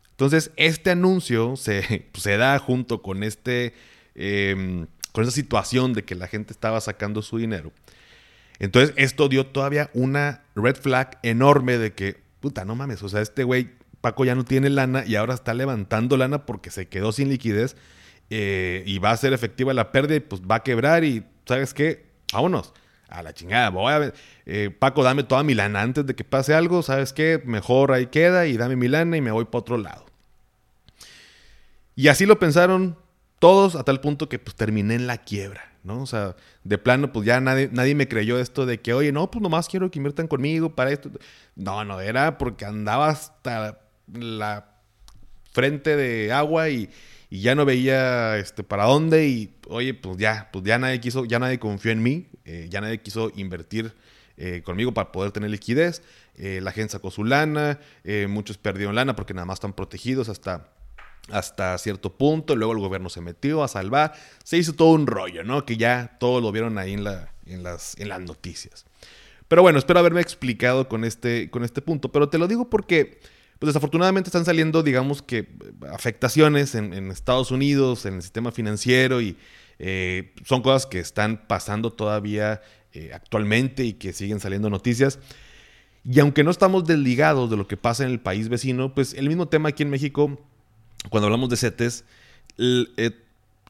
Entonces, 0.09 0.49
este 0.55 0.89
anuncio 0.89 1.55
se, 1.55 2.07
se 2.15 2.37
da 2.37 2.57
junto 2.57 3.03
con 3.03 3.23
este. 3.23 3.73
Em, 4.15 4.87
con 5.11 5.23
esa 5.23 5.31
situación 5.31 5.93
de 5.93 6.03
que 6.03 6.15
la 6.15 6.27
gente 6.27 6.53
estaba 6.53 6.81
sacando 6.81 7.21
su 7.21 7.37
dinero. 7.37 7.71
Entonces, 8.59 8.93
esto 8.97 9.29
dio 9.29 9.45
todavía 9.45 9.91
una 9.93 10.43
red 10.55 10.75
flag 10.75 11.19
enorme 11.21 11.77
de 11.77 11.93
que, 11.93 12.17
puta, 12.39 12.65
no 12.65 12.75
mames, 12.75 13.01
o 13.03 13.09
sea, 13.09 13.21
este 13.21 13.43
güey, 13.43 13.69
Paco 14.01 14.25
ya 14.25 14.35
no 14.35 14.43
tiene 14.43 14.69
lana 14.69 15.03
y 15.05 15.15
ahora 15.15 15.35
está 15.35 15.53
levantando 15.53 16.17
lana 16.17 16.45
porque 16.45 16.71
se 16.71 16.87
quedó 16.87 17.11
sin 17.11 17.29
liquidez 17.29 17.75
eh, 18.29 18.83
y 18.85 18.99
va 18.99 19.11
a 19.11 19.17
ser 19.17 19.33
efectiva 19.33 19.73
la 19.73 19.91
pérdida 19.91 20.17
y 20.17 20.19
pues 20.19 20.41
va 20.41 20.55
a 20.55 20.63
quebrar 20.63 21.03
y, 21.03 21.23
¿sabes 21.45 21.73
qué? 21.73 22.05
Vámonos 22.33 22.73
a 23.09 23.23
la 23.23 23.33
chingada, 23.33 23.69
voy 23.69 23.91
a 23.91 23.99
ver, 23.99 24.13
eh, 24.45 24.69
Paco, 24.77 25.03
dame 25.03 25.23
toda 25.23 25.43
mi 25.43 25.53
lana 25.53 25.81
antes 25.81 26.05
de 26.05 26.15
que 26.15 26.23
pase 26.23 26.53
algo, 26.53 26.83
¿sabes 26.83 27.13
qué? 27.13 27.41
Mejor 27.45 27.91
ahí 27.91 28.07
queda 28.07 28.47
y 28.47 28.57
dame 28.57 28.75
mi 28.75 28.87
lana 28.87 29.17
y 29.17 29.21
me 29.21 29.31
voy 29.31 29.45
para 29.45 29.59
otro 29.59 29.77
lado. 29.77 30.05
Y 31.95 32.09
así 32.09 32.25
lo 32.25 32.37
pensaron 32.37 32.97
todos 33.39 33.75
a 33.75 33.83
tal 33.83 34.01
punto 34.01 34.29
que 34.29 34.39
pues 34.39 34.55
terminé 34.55 34.95
en 34.95 35.07
la 35.07 35.17
quiebra, 35.17 35.71
¿no? 35.83 36.01
O 36.01 36.05
sea, 36.05 36.35
de 36.63 36.77
plano 36.77 37.11
pues 37.13 37.25
ya 37.25 37.39
nadie, 37.39 37.69
nadie 37.71 37.95
me 37.95 38.07
creyó 38.07 38.39
esto 38.39 38.65
de 38.65 38.79
que, 38.81 38.93
oye, 38.93 39.11
no, 39.11 39.31
pues 39.31 39.41
nomás 39.41 39.67
quiero 39.67 39.89
que 39.89 39.99
inviertan 39.99 40.27
conmigo 40.27 40.75
para 40.75 40.91
esto. 40.91 41.09
No, 41.55 41.83
no, 41.85 42.01
era 42.01 42.37
porque 42.37 42.65
andaba 42.65 43.09
hasta 43.09 43.79
la 44.13 44.77
frente 45.51 45.95
de 45.95 46.31
agua 46.31 46.69
y, 46.69 46.89
y 47.29 47.41
ya 47.41 47.55
no 47.55 47.65
veía 47.65 48.37
este, 48.37 48.63
para 48.63 48.85
dónde 48.85 49.27
y, 49.27 49.55
oye, 49.67 49.93
pues 49.93 50.17
ya, 50.17 50.49
pues 50.51 50.63
ya 50.63 50.79
nadie 50.79 50.99
quiso, 50.99 51.25
ya 51.25 51.39
nadie 51.39 51.59
confió 51.59 51.91
en 51.91 52.01
mí, 52.01 52.27
eh, 52.45 52.67
ya 52.69 52.81
nadie 52.81 53.01
quiso 53.01 53.31
invertir 53.35 53.93
eh, 54.37 54.61
conmigo 54.63 54.93
para 54.93 55.11
poder 55.11 55.31
tener 55.31 55.49
liquidez. 55.49 56.01
Eh, 56.35 56.59
la 56.61 56.71
gente 56.71 56.91
sacó 56.91 57.09
su 57.11 57.23
lana, 57.23 57.79
muchos 58.27 58.57
perdieron 58.57 58.95
lana 58.95 59.15
porque 59.15 59.33
nada 59.33 59.45
más 59.45 59.57
están 59.57 59.73
protegidos 59.73 60.29
hasta 60.29 60.71
hasta 61.29 61.77
cierto 61.77 62.13
punto, 62.13 62.55
luego 62.55 62.73
el 62.73 62.79
gobierno 62.79 63.09
se 63.09 63.21
metió 63.21 63.63
a 63.63 63.67
salvar, 63.67 64.13
se 64.43 64.57
hizo 64.57 64.73
todo 64.73 64.89
un 64.89 65.07
rollo, 65.07 65.43
¿no? 65.43 65.65
Que 65.65 65.77
ya 65.77 66.15
todos 66.19 66.41
lo 66.41 66.51
vieron 66.51 66.77
ahí 66.77 66.93
en, 66.93 67.03
la, 67.03 67.33
en, 67.45 67.63
las, 67.63 67.99
en 67.99 68.09
las 68.09 68.21
noticias. 68.21 68.85
Pero 69.47 69.61
bueno, 69.61 69.79
espero 69.79 69.99
haberme 69.99 70.21
explicado 70.21 70.87
con 70.87 71.03
este, 71.03 71.49
con 71.49 71.63
este 71.63 71.81
punto, 71.81 72.11
pero 72.11 72.29
te 72.29 72.37
lo 72.37 72.47
digo 72.47 72.69
porque, 72.69 73.19
pues 73.59 73.67
desafortunadamente 73.67 74.29
están 74.29 74.45
saliendo, 74.45 74.83
digamos 74.83 75.21
que, 75.21 75.47
afectaciones 75.91 76.75
en, 76.75 77.11
Estados 77.11 77.51
Unidos, 77.51 78.05
en 78.05 78.15
el 78.15 78.21
sistema 78.21 78.51
financiero, 78.51 79.21
y 79.21 79.37
eh, 79.79 80.33
son 80.45 80.61
cosas 80.61 80.85
que 80.85 80.99
están 80.99 81.47
pasando 81.47 81.91
todavía 81.91 82.61
eh, 82.93 83.11
actualmente 83.13 83.83
y 83.83 83.93
que 83.93 84.13
siguen 84.13 84.39
saliendo 84.39 84.69
noticias. 84.69 85.19
Y 86.03 86.19
aunque 86.19 86.43
no 86.43 86.51
estamos 86.51 86.85
desligados 86.85 87.49
de 87.49 87.57
lo 87.57 87.67
que 87.67 87.77
pasa 87.77 88.03
en 88.03 88.11
el 88.11 88.19
país 88.19 88.47
vecino, 88.49 88.93
pues 88.93 89.13
el 89.13 89.27
mismo 89.27 89.47
tema 89.47 89.69
aquí 89.69 89.83
en 89.83 89.89
México 89.89 90.39
cuando 91.09 91.27
hablamos 91.27 91.49
de 91.49 91.57
CETES, 91.57 92.05
eh, 92.57 93.11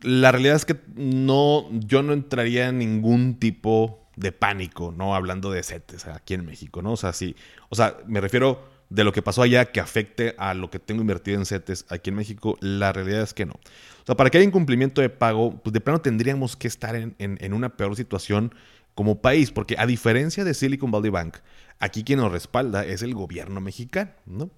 la 0.02 0.32
realidad 0.32 0.56
es 0.56 0.66
que 0.66 0.78
no, 0.96 1.68
yo 1.72 2.04
no 2.04 2.14
entraría 2.14 2.70
en 2.70 2.78
ningún 2.78 3.40
tipo 3.40 4.08
de 4.16 4.32
pánico, 4.32 4.94
¿no? 4.96 5.16
Hablando 5.16 5.52
de 5.52 5.64
CETES 5.64 6.08
aquí 6.08 6.34
en 6.34 6.46
México, 6.46 6.82
¿no? 6.82 6.94
O 6.94 6.98
sea, 6.98 7.14
sí, 7.14 7.36
o 7.70 7.76
sea, 7.76 7.98
me 8.08 8.22
refiero 8.22 8.77
de 8.90 9.04
lo 9.04 9.12
que 9.12 9.22
pasó 9.22 9.42
allá 9.42 9.66
que 9.66 9.80
afecte 9.80 10.36
a 10.38 10.54
lo 10.54 10.70
que 10.70 10.80
tengo 10.80 11.02
invertido 11.02 11.38
en 11.38 11.46
CETES 11.46 11.86
aquí 11.90 12.10
en 12.10 12.16
México, 12.16 12.58
la 12.62 12.94
realidad 12.94 13.22
es 13.22 13.34
que 13.34 13.46
no. 13.46 13.54
O 13.54 14.06
sea, 14.06 14.16
para 14.16 14.30
que 14.30 14.38
haya 14.38 14.48
incumplimiento 14.48 15.02
de 15.02 15.10
pago, 15.10 15.60
pues 15.62 15.74
de 15.74 15.82
plano 15.82 16.02
tendríamos 16.02 16.56
que 16.56 16.68
estar 16.68 16.96
en, 16.96 17.16
en 17.18 17.54
una 17.54 17.76
peor 17.76 17.96
situación 17.96 18.54
como 18.96 19.22
país, 19.22 19.52
porque 19.52 19.76
a 19.78 19.86
diferencia 19.86 20.44
de 20.44 20.54
Silicon 20.54 20.90
Valley 20.90 21.12
Bank, 21.12 21.38
aquí 21.80 22.04
quien 22.04 22.20
nos 22.20 22.32
respalda 22.32 22.86
es 22.86 23.04
el 23.04 23.14
gobierno 23.14 23.62
mexicano, 23.62 24.12
¿no? 24.26 24.50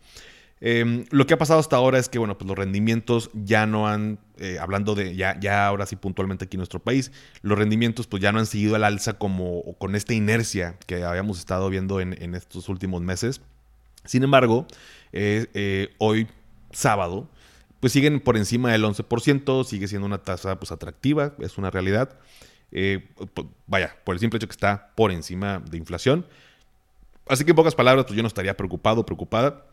Em, 0.62 1.06
lo 1.10 1.26
que 1.26 1.34
ha 1.34 1.38
pasado 1.38 1.60
hasta 1.60 1.78
ahora 1.78 2.00
es 2.00 2.10
que, 2.10 2.20
bueno, 2.20 2.38
pues 2.38 2.48
los 2.48 2.58
rendimientos 2.58 3.30
ya 3.34 3.66
no 3.66 3.88
han, 3.88 4.20
eh, 4.38 4.58
hablando 4.60 4.94
de, 4.94 5.16
ya, 5.16 5.40
ya 5.40 5.66
ahora 5.66 5.86
sí 5.86 5.96
puntualmente 5.96 6.46
aquí 6.46 6.58
en 6.58 6.60
nuestro 6.60 6.82
país, 6.82 7.12
los 7.42 7.58
rendimientos 7.58 8.08
pues 8.08 8.22
ya 8.22 8.32
no 8.32 8.40
han 8.40 8.46
seguido 8.46 8.76
al 8.76 8.84
alza 8.84 9.14
como 9.14 9.64
con 9.78 9.96
esta 9.96 10.14
inercia 10.14 10.78
que 10.86 11.04
habíamos 11.04 11.40
estado 11.40 11.70
viendo 11.70 12.02
en, 12.02 12.36
estos 12.36 12.68
últimos 12.68 13.02
meses. 13.02 13.42
Sin 14.06 14.24
embargo, 14.24 14.66
eh, 15.12 15.48
eh, 15.54 15.90
hoy 15.98 16.28
sábado, 16.72 17.30
pues 17.80 17.94
siguen 17.94 18.20
por 18.20 18.38
encima 18.38 18.72
del 18.72 18.84
11%, 18.84 19.64
sigue 19.64 19.88
siendo 19.88 20.06
una 20.06 20.20
tasa 20.20 20.60
pues 20.60 20.72
atractiva, 20.72 21.34
es 21.40 21.58
una 21.58 21.72
realidad. 21.72 22.18
vaya, 23.68 23.96
por 24.04 24.16
el 24.16 24.20
simple 24.20 24.38
hecho 24.38 24.48
que 24.48 24.54
está 24.54 24.92
por 24.96 25.12
encima 25.12 25.60
de 25.60 25.78
inflación. 25.78 26.26
Así 27.28 27.46
que 27.46 27.52
en 27.52 27.56
pocas 27.56 27.76
palabras, 27.76 28.06
pues 28.06 28.16
yo 28.16 28.24
no 28.24 28.28
estaría 28.28 28.58
preocupado, 28.58 29.06
preocupada, 29.06 29.66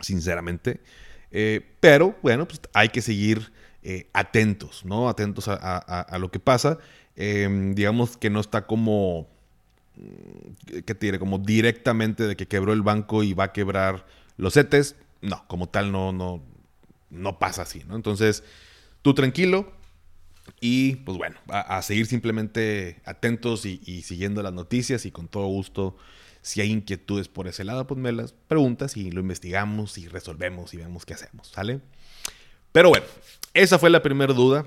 sinceramente. 0.00 0.80
pero 1.80 2.16
bueno, 2.22 2.46
pues 2.46 2.60
hay 2.72 2.88
que 2.88 3.02
seguir 3.02 3.52
atentos, 4.12 4.84
¿no? 4.84 5.08
Atentos 5.08 5.48
a 5.48 6.18
lo 6.18 6.30
que 6.30 6.40
pasa. 6.40 6.78
Em, 7.16 7.74
digamos 7.74 8.18
que 8.18 8.28
no 8.28 8.40
está 8.40 8.66
como, 8.66 9.26
mm, 9.96 10.80
¿qué 10.84 10.94
te 10.94 11.06
diré? 11.06 11.18
Como 11.18 11.38
directamente 11.38 12.26
de 12.26 12.36
que 12.36 12.46
quebró 12.46 12.72
el 12.72 12.82
banco 12.82 13.22
y 13.22 13.34
va 13.34 13.44
a 13.44 13.52
quebrar 13.52 14.06
los 14.36 14.54
CETES. 14.54 14.96
No, 15.22 15.46
como 15.48 15.68
tal 15.68 15.92
no, 15.92 16.12
no, 16.12 16.42
no 17.10 17.38
pasa 17.38 17.62
así, 17.62 17.82
¿no? 17.86 17.96
Entonces, 17.96 18.44
tú 19.02 19.14
tranquilo 19.14 19.72
y 20.60 20.96
pues 20.96 21.18
bueno, 21.18 21.36
a, 21.48 21.82
seguir 21.82 22.06
simplemente 22.06 23.00
atentos 23.04 23.66
y, 23.66 24.02
siguiendo 24.02 24.42
las 24.42 24.52
noticias 24.52 25.06
y 25.06 25.10
con 25.10 25.28
todo 25.28 25.46
gusto. 25.46 25.96
Si 26.42 26.60
hay 26.60 26.70
inquietudes 26.70 27.26
por 27.26 27.48
ese 27.48 27.64
lado, 27.64 27.88
pues 27.88 27.98
me 27.98 28.12
las 28.12 28.32
preguntas 28.32 28.96
y 28.96 29.10
lo 29.10 29.20
investigamos 29.20 29.98
y 29.98 30.06
resolvemos 30.06 30.72
y 30.74 30.76
vemos 30.76 31.04
qué 31.04 31.14
hacemos, 31.14 31.48
¿sale? 31.48 31.80
Pero 32.70 32.88
bueno, 32.88 33.04
esa 33.52 33.80
fue 33.80 33.90
la 33.90 34.00
primera 34.00 34.32
duda. 34.32 34.64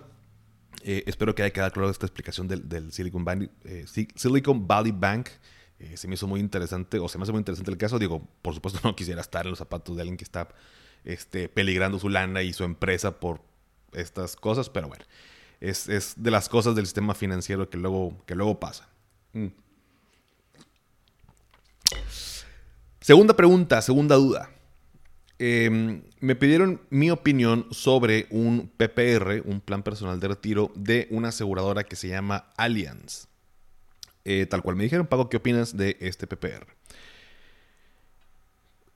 Eh, 0.83 1.03
espero 1.07 1.35
que 1.35 1.43
haya 1.43 1.51
quedado 1.51 1.71
claro 1.71 1.89
esta 1.89 2.05
explicación 2.05 2.47
del, 2.47 2.91
Silicon, 2.91 3.25
Valley, 3.25 3.49
eh, 3.65 3.85
Silicon, 4.15 4.67
Valley, 4.67 4.91
Bank. 4.91 5.29
Eh, 5.79 5.95
se 5.95 6.07
me 6.07 6.15
hizo 6.15 6.27
muy 6.27 6.39
interesante, 6.39 6.99
o 6.99 7.07
se 7.07 7.17
me 7.17 7.23
hace 7.23 7.31
muy 7.31 7.39
interesante 7.39 7.71
el 7.71 7.77
caso. 7.77 7.99
Digo, 7.99 8.27
por 8.41 8.53
supuesto 8.53 8.79
no 8.87 8.95
quisiera 8.95 9.21
estar 9.21 9.45
en 9.45 9.51
los 9.51 9.59
zapatos 9.59 9.95
de 9.95 10.01
alguien 10.01 10.17
que 10.17 10.23
está 10.23 10.49
este, 11.03 11.49
peligrando 11.49 11.99
su 11.99 12.09
lana 12.09 12.43
y 12.43 12.53
su 12.53 12.63
empresa 12.63 13.19
por 13.19 13.41
estas 13.93 14.35
cosas, 14.35 14.69
pero 14.69 14.87
bueno, 14.87 15.03
es, 15.59 15.87
de 16.15 16.31
las 16.31 16.47
cosas 16.47 16.75
del 16.75 16.85
sistema 16.85 17.15
financiero 17.15 17.69
que 17.69 17.77
luego, 17.77 18.15
que 18.25 18.35
luego 18.35 18.59
pasa. 18.59 18.87
Mm. 19.33 19.47
Segunda 22.99 23.35
pregunta, 23.35 23.81
segunda 23.81 24.15
duda. 24.15 24.49
Em, 25.41 26.01
me 26.19 26.35
pidieron 26.35 26.81
mi 26.89 27.11
opinión 27.11 27.65
sobre 27.71 28.27
un 28.29 28.69
PPR, 28.75 29.41
un 29.45 29.61
plan 29.61 29.83
personal 29.83 30.19
de 30.19 30.27
retiro 30.27 30.69
de 30.75 31.07
una 31.11 31.29
aseguradora 31.29 31.85
que 31.85 31.95
se 31.95 32.09
llama 32.09 32.49
Allianz. 32.57 33.27
Eh, 34.25 34.45
tal 34.47 34.61
cual 34.61 34.75
me 34.75 34.83
dijeron, 34.83 35.07
Pago, 35.07 35.29
¿qué 35.29 35.37
opinas 35.37 35.77
de 35.77 35.95
este 36.01 36.27
PPR? 36.27 36.67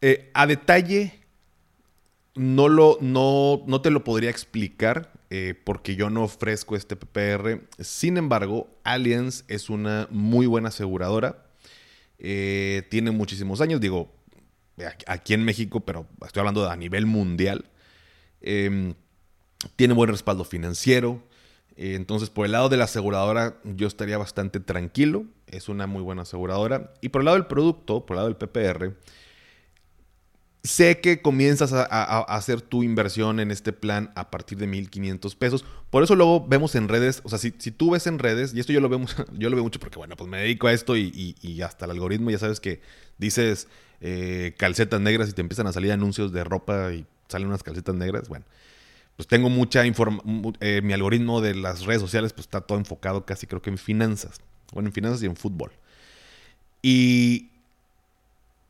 Eh, 0.02 0.32
a 0.34 0.46
detalle, 0.46 1.22
no, 2.36 2.68
lo, 2.68 2.98
no, 3.00 3.64
no, 3.66 3.82
te 3.82 3.90
lo 3.90 4.04
podría 4.04 4.30
explicar 4.30 5.14
eh, 5.30 5.56
porque 5.64 5.96
yo 5.96 6.10
no 6.10 6.24
ofrezco 6.24 6.76
este 6.76 6.98
PPR. 6.98 7.62
Sin 7.80 8.18
embargo, 8.18 8.68
Allianz 8.84 9.46
es 9.48 9.70
una 9.70 10.10
muy 10.12 10.46
buena 10.46 10.68
aseguradora. 10.68 11.46
tiene 12.18 13.12
muchísimos 13.12 13.62
años, 13.62 13.80
digo, 13.80 14.12
aquí 15.08 15.34
en 15.34 15.44
México, 15.44 15.82
pero 15.82 16.08
estoy 16.26 16.42
hablando 16.42 16.70
a 16.70 16.76
nivel 16.76 17.06
mundial. 17.06 17.66
Em, 18.42 18.96
tiene 19.76 19.94
buen 19.94 20.10
respaldo 20.10 20.44
financiero. 20.44 21.24
Eh, 21.76 21.96
entonces, 21.96 22.30
por 22.30 22.46
el 22.46 22.52
lado 22.52 22.70
de 22.70 22.78
la 22.78 22.86
aseguradora, 22.86 23.58
yo 23.64 23.88
estaría 23.88 24.18
bastante 24.18 24.60
tranquilo. 24.60 25.26
Es 25.48 25.70
una 25.70 25.88
muy 25.88 26.02
buena 26.02 26.24
aseguradora. 26.24 26.94
Y 27.02 27.10
por 27.10 27.22
el 27.22 27.26
lado 27.26 27.38
del 27.38 27.48
producto, 27.48 28.06
por 28.06 28.16
el 28.16 28.24
lado 28.24 28.28
del 28.30 28.38
PPR, 28.38 28.96
sé 30.64 31.02
que 31.02 31.22
comienzas 31.22 31.74
a, 31.74 31.84
hacer 32.22 32.62
tu 32.62 32.84
inversión 32.84 33.40
en 33.40 33.52
este 33.52 33.74
plan 33.74 34.12
a 34.16 34.32
partir 34.32 34.58
de 34.58 34.68
1500 34.68 35.36
pesos. 35.36 35.66
Por 35.90 36.04
eso 36.04 36.16
luego 36.16 36.46
vemos 36.48 36.76
en 36.76 36.88
redes, 36.88 37.22
o 37.24 37.30
sea, 37.30 37.38
si, 37.38 37.52
tú 37.52 37.92
ves 37.92 38.08
en 38.08 38.18
redes, 38.20 38.54
y 38.54 38.60
esto 38.60 38.72
yo 38.72 38.80
lo 38.80 38.90
veo, 38.90 39.02
yo 39.34 39.50
lo 39.50 39.56
veo 39.56 39.64
mucho 39.64 39.80
porque, 39.80 39.98
bueno, 39.98 40.16
pues 40.16 40.30
me 40.30 40.38
dedico 40.38 40.68
a 40.68 40.74
esto 40.74 40.96
y, 40.98 41.36
y 41.42 41.62
hasta 41.62 41.86
el 41.86 41.92
algoritmo, 41.92 42.32
ya 42.32 42.40
sabes 42.40 42.60
que 42.60 42.82
dices 43.18 43.68
eh, 44.06 44.54
calcetas 44.58 45.00
negras 45.00 45.30
y 45.30 45.32
te 45.32 45.40
empiezan 45.40 45.66
a 45.66 45.72
salir 45.72 45.94
anuncios 45.94 46.34
de 46.34 46.44
ropa 46.44 46.92
y 46.92 47.06
salen 47.30 47.48
unas 47.48 47.64
calcetas 47.64 47.96
negras, 47.96 48.28
bueno, 48.28 48.44
pues 49.16 49.28
tengo 49.28 49.50
mucha 49.50 49.86
información, 49.86 50.58
eh, 50.60 50.82
mi 50.84 50.92
algoritmo 50.92 51.40
de 51.40 51.56
las 51.56 51.86
redes 51.86 52.02
sociales 52.02 52.34
pues 52.34 52.48
está 52.48 52.60
todo 52.60 52.78
enfocado 52.78 53.26
casi 53.26 53.48
creo 53.48 53.62
que 53.62 53.70
en 53.70 53.78
finanzas, 53.78 54.42
bueno, 54.74 54.90
en 54.90 54.94
finanzas 54.94 55.24
y 55.24 55.28
en 55.28 55.38
fútbol. 55.38 55.72
Y, 56.82 57.53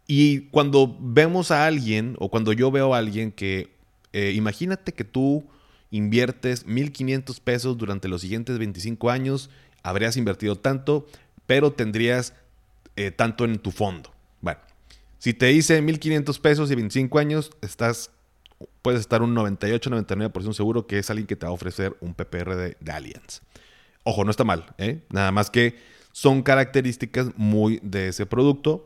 y 0.07 0.41
cuando 0.49 0.97
vemos 0.99 1.51
a 1.51 1.65
alguien 1.65 2.15
o 2.19 2.29
cuando 2.29 2.53
yo 2.53 2.71
veo 2.71 2.93
a 2.93 2.97
alguien 2.97 3.31
que, 3.31 3.69
eh, 4.11 4.33
imagínate 4.35 4.93
que 4.93 5.03
tú 5.03 5.45
inviertes 5.91 6.65
1.500 6.65 7.39
pesos 7.39 7.77
durante 7.77 8.07
los 8.07 8.21
siguientes 8.21 8.57
25 8.57 9.09
años, 9.09 9.49
habrías 9.83 10.17
invertido 10.17 10.55
tanto, 10.55 11.07
pero 11.45 11.73
tendrías 11.73 12.33
tanto 13.15 13.45
en 13.45 13.57
tu 13.57 13.71
fondo. 13.71 14.11
Bueno, 14.39 14.59
si 15.23 15.33
te 15.33 15.45
dice 15.47 15.81
1500 15.81 16.37
pesos 16.39 16.69
y 16.69 16.75
25 16.75 17.17
años, 17.17 17.51
estás, 17.61 18.11
puedes 18.81 18.99
estar 18.99 19.21
un 19.21 19.33
98, 19.33 19.89
99% 19.89 20.53
seguro 20.53 20.85
que 20.85 20.99
es 20.99 21.09
alguien 21.09 21.27
que 21.27 21.37
te 21.37 21.45
va 21.45 21.51
a 21.51 21.53
ofrecer 21.53 21.95
un 22.01 22.13
PPR 22.13 22.55
de, 22.55 22.77
de 22.79 22.91
Allianz. 22.91 23.41
Ojo, 24.03 24.25
no 24.25 24.31
está 24.31 24.43
mal, 24.43 24.65
¿eh? 24.77 24.99
nada 25.09 25.31
más 25.31 25.49
que 25.49 25.75
son 26.11 26.43
características 26.43 27.29
muy 27.37 27.79
de 27.81 28.09
ese 28.09 28.25
producto. 28.25 28.85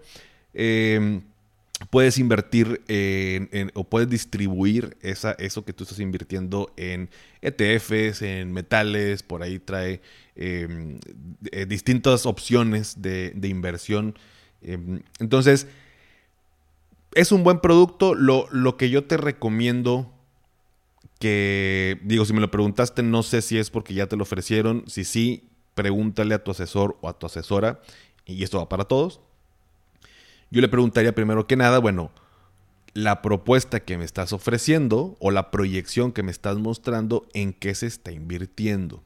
Em, 0.54 1.22
puedes 1.90 2.18
invertir 2.18 2.82
en, 2.88 3.72
o 3.76 3.84
puedes 3.84 4.10
distribuir 4.10 4.98
esa, 5.02 5.34
eso 5.34 5.64
que 5.64 5.74
tú 5.74 5.84
estás 5.84 6.00
invirtiendo 6.00 6.74
en 6.76 7.10
ETFs, 7.42 8.22
en 8.22 8.52
metales, 8.52 9.24
por 9.24 9.44
ahí 9.44 9.60
trae 9.60 10.02
em, 10.36 11.00
eh, 11.52 11.66
distintas 11.66 12.26
opciones 12.26 13.02
de, 13.02 13.32
de 13.36 13.48
inversión. 13.48 14.18
Em, 14.62 15.02
entonces, 15.20 15.68
es 17.14 17.32
un 17.32 17.44
buen 17.44 17.60
producto. 17.60 18.16
Lo, 18.16 18.48
lo, 18.52 18.78
que 18.78 18.90
yo 18.90 19.06
te 19.06 19.18
recomiendo, 19.18 20.12
que 21.20 22.00
digo, 22.04 22.26
si 22.26 22.34
me 22.34 22.42
lo 22.42 22.52
preguntaste, 22.52 23.04
no 23.04 23.24
sé 23.24 23.42
si 23.42 23.58
es 23.58 23.70
porque 23.70 23.94
ya 23.94 24.08
te 24.08 24.16
lo 24.16 24.24
ofrecieron. 24.24 24.84
Si 24.88 25.04
sí, 25.04 25.50
pregúntale 25.74 26.36
a 26.36 26.44
tu 26.44 26.52
asesor 26.52 26.98
o 27.02 27.10
a 27.10 27.18
tu 27.18 27.26
asesora. 27.26 27.82
Y 28.26 28.44
esto 28.44 28.58
va 28.58 28.70
para 28.70 28.86
todos. 28.86 29.22
Yo 30.52 30.62
le 30.62 30.68
preguntaría 30.68 31.14
primero 31.14 31.48
que 31.48 31.56
nada, 31.56 31.80
bueno, 31.80 32.12
la 32.94 33.22
propuesta 33.22 33.80
que 33.80 33.98
me 33.98 34.06
estás 34.06 34.34
ofreciendo 34.34 35.18
o 35.20 35.32
la 35.32 35.52
proyección 35.52 36.12
que 36.12 36.24
me 36.24 36.32
estás 36.32 36.58
mostrando, 36.58 37.28
¿en 37.34 37.54
qué 37.54 37.76
se 37.76 37.88
está 37.88 38.12
invirtiendo? 38.12 39.04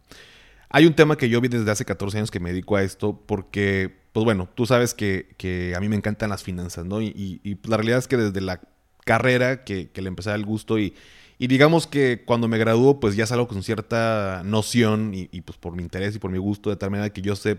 Hay 0.69 0.86
un 0.86 0.93
tema 0.93 1.17
que 1.17 1.29
yo 1.29 1.41
vi 1.41 1.50
desde 1.50 1.69
hace 1.69 1.83
14 1.83 2.17
años 2.17 2.31
que 2.31 2.39
me 2.39 2.51
dedico 2.51 2.77
a 2.77 2.83
esto 2.83 3.19
porque 3.25 4.01
pues 4.13 4.25
bueno, 4.25 4.50
tú 4.55 4.65
sabes 4.65 4.93
que, 4.93 5.74
a 5.75 5.79
mí 5.79 5.88
me 5.88 5.95
encantan 5.95 6.29
las 6.29 6.43
finanzas, 6.43 6.86
¿no? 6.86 7.01
Y, 7.01 7.57
la 7.63 7.77
realidad 7.77 8.00
es 8.00 8.07
que 8.07 8.17
desde 8.17 8.41
la 8.41 8.60
carrera 9.05 9.63
que, 9.63 9.89
le 9.93 10.07
empecé 10.07 10.31
el 10.31 10.45
gusto 10.45 10.77
y, 10.79 10.93
digamos 11.39 11.88
que 11.88 12.24
cuando 12.25 12.48
me 12.48 12.57
graduó, 12.57 13.00
pues 13.00 13.15
ya 13.15 13.25
salgo 13.25 13.48
con 13.48 13.63
cierta 13.63 14.41
noción 14.45 15.12
y, 15.13 15.41
pues 15.41 15.57
por 15.57 15.75
mi 15.75 15.83
interés 15.83 16.15
y 16.15 16.19
por 16.19 16.31
mi 16.31 16.38
gusto, 16.38 16.69
de 16.69 16.75
tal 16.75 16.91
manera 16.91 17.12
que 17.12 17.21
yo 17.21 17.36
sé 17.36 17.57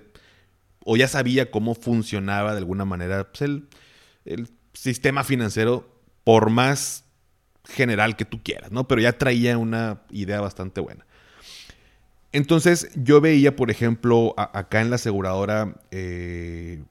o 0.85 0.97
ya 0.97 1.09
sabía 1.09 1.51
cómo 1.51 1.75
funcionaba 1.75 2.53
de 2.53 2.59
alguna 2.59 2.85
manera 2.85 3.31
pues, 3.31 3.43
el, 3.43 3.69
el 4.25 4.49
sistema 4.73 5.25
financiero, 5.25 5.89
por 6.25 6.51
más 6.51 7.05
general 7.65 8.17
que 8.17 8.25
tú 8.25 8.43
quieras, 8.43 8.73
¿no? 8.73 8.89
Pero 8.89 9.01
ya 9.01 9.19
traía 9.19 9.59
una 9.59 10.03
idea 10.11 10.41
bastante 10.41 10.81
buena. 10.81 11.07
Entonces 12.33 12.91
yo 12.95 13.21
veía, 13.21 13.55
por 13.57 13.71
ejemplo, 13.71 14.35
acá 14.37 14.81
en 14.81 14.89
la 14.89 14.97
aseguradora, 14.97 15.77
eh, 15.91 16.83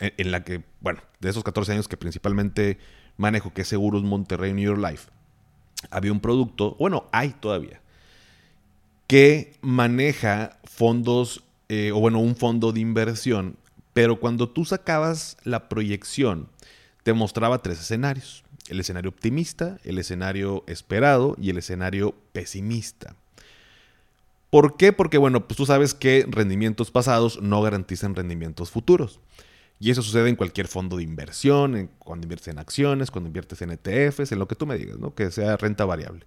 en, 0.00 0.30
la 0.32 0.42
que, 0.42 0.62
bueno, 0.80 1.00
de 1.20 1.30
esos 1.30 1.44
14 1.44 1.72
años 1.72 1.88
que 1.88 1.96
principalmente 1.96 2.78
manejo, 3.16 3.52
que 3.52 3.62
es 3.62 3.68
Seguros 3.68 4.02
Monterrey 4.02 4.52
New 4.52 4.64
York 4.64 4.90
Life, 4.90 5.08
había 5.90 6.12
un 6.12 6.20
producto, 6.20 6.74
bueno, 6.78 7.06
hay 7.12 7.30
todavía, 7.30 7.80
que 9.06 9.54
maneja 9.60 10.58
fondos, 10.64 11.44
eh, 11.72 11.92
o 11.92 12.00
bueno, 12.00 12.18
un 12.18 12.34
fondo 12.34 12.72
de 12.72 12.80
inversión, 12.80 13.54
pero 13.92 14.18
cuando 14.18 14.48
tú 14.48 14.64
sacabas 14.64 15.36
la 15.44 15.68
proyección, 15.68 16.48
te 17.04 17.12
mostraba 17.12 17.62
tres 17.62 17.78
escenarios. 17.78 18.42
El 18.68 18.80
escenario 18.80 19.10
optimista, 19.10 19.78
el 19.84 19.98
escenario 19.98 20.64
esperado 20.66 21.36
y 21.40 21.50
el 21.50 21.58
escenario 21.58 22.16
pesimista. 22.32 23.14
¿Por 24.50 24.76
qué? 24.76 24.92
Porque, 24.92 25.16
bueno, 25.16 25.46
pues 25.46 25.56
tú 25.56 25.64
sabes 25.64 25.94
que 25.94 26.26
rendimientos 26.28 26.90
pasados 26.90 27.40
no 27.40 27.62
garantizan 27.62 28.16
rendimientos 28.16 28.72
futuros. 28.72 29.20
Y 29.78 29.92
eso 29.92 30.02
sucede 30.02 30.28
en 30.28 30.34
cualquier 30.34 30.66
fondo 30.66 30.96
de 30.96 31.04
inversión, 31.04 31.88
cuando 32.00 32.24
inviertes 32.24 32.48
en 32.48 32.58
acciones, 32.58 33.12
cuando 33.12 33.28
inviertes 33.28 33.62
en 33.62 33.70
ETFs, 33.70 34.32
en 34.32 34.40
lo 34.40 34.48
que 34.48 34.56
tú 34.56 34.66
me 34.66 34.76
digas, 34.76 34.98
¿no? 34.98 35.14
Que 35.14 35.30
sea 35.30 35.56
renta 35.56 35.84
variable. 35.84 36.26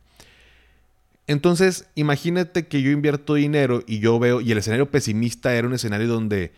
Entonces, 1.28 1.88
imagínate 1.96 2.68
que 2.68 2.82
yo 2.82 2.92
invierto 2.92 3.36
dinero 3.36 3.84
y 3.88 4.00
yo 4.00 4.20
veo, 4.20 4.42
y 4.42 4.52
el 4.52 4.58
escenario 4.58 4.92
pesimista 4.92 5.54
era 5.56 5.68
un 5.68 5.74
escenario 5.74 6.08
donde 6.08 6.52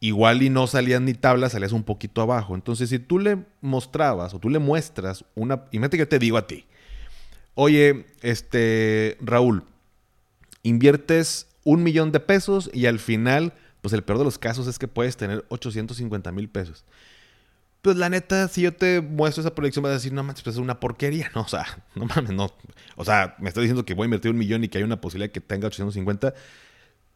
igual 0.00 0.42
y 0.42 0.50
no 0.50 0.66
salías 0.66 1.00
ni 1.00 1.14
tablas, 1.14 1.52
salías 1.52 1.72
un 1.72 1.84
poquito 1.84 2.22
abajo. 2.22 2.54
Entonces, 2.54 2.90
si 2.90 2.98
tú 2.98 3.18
le 3.18 3.38
mostrabas 3.60 4.34
o 4.34 4.38
tú 4.38 4.50
le 4.50 4.58
muestras 4.58 5.24
una... 5.34 5.64
Imagínate 5.72 5.96
que 5.96 6.02
yo 6.02 6.08
te 6.08 6.18
digo 6.18 6.36
a 6.36 6.46
ti, 6.46 6.66
oye, 7.54 8.06
este, 8.22 9.16
Raúl, 9.20 9.64
inviertes 10.62 11.48
un 11.64 11.82
millón 11.82 12.12
de 12.12 12.20
pesos 12.20 12.70
y 12.72 12.86
al 12.86 12.98
final, 12.98 13.54
pues 13.80 13.94
el 13.94 14.02
peor 14.02 14.18
de 14.18 14.24
los 14.24 14.38
casos 14.38 14.66
es 14.66 14.78
que 14.78 14.88
puedes 14.88 15.16
tener 15.16 15.44
850 15.48 16.32
mil 16.32 16.48
pesos. 16.48 16.84
Pues 17.82 17.96
la 17.96 18.10
neta, 18.10 18.48
si 18.48 18.62
yo 18.62 18.74
te 18.74 19.00
muestro 19.00 19.40
esa 19.40 19.54
proyección, 19.54 19.82
vas 19.82 19.90
a 19.90 19.94
decir, 19.94 20.12
no 20.12 20.22
mames, 20.22 20.42
pues 20.42 20.56
es 20.56 20.60
una 20.60 20.80
porquería, 20.80 21.30
¿no? 21.34 21.42
O 21.42 21.48
sea, 21.48 21.82
no 21.94 22.04
mames, 22.04 22.32
no. 22.32 22.52
O 22.96 23.04
sea, 23.04 23.36
me 23.38 23.48
estás 23.48 23.62
diciendo 23.62 23.84
que 23.84 23.94
voy 23.94 24.04
a 24.04 24.06
invertir 24.06 24.30
un 24.30 24.38
millón 24.38 24.64
y 24.64 24.68
que 24.68 24.78
hay 24.78 24.84
una 24.84 25.00
posibilidad 25.00 25.32
que 25.32 25.40
tenga 25.40 25.68
850, 25.68 26.34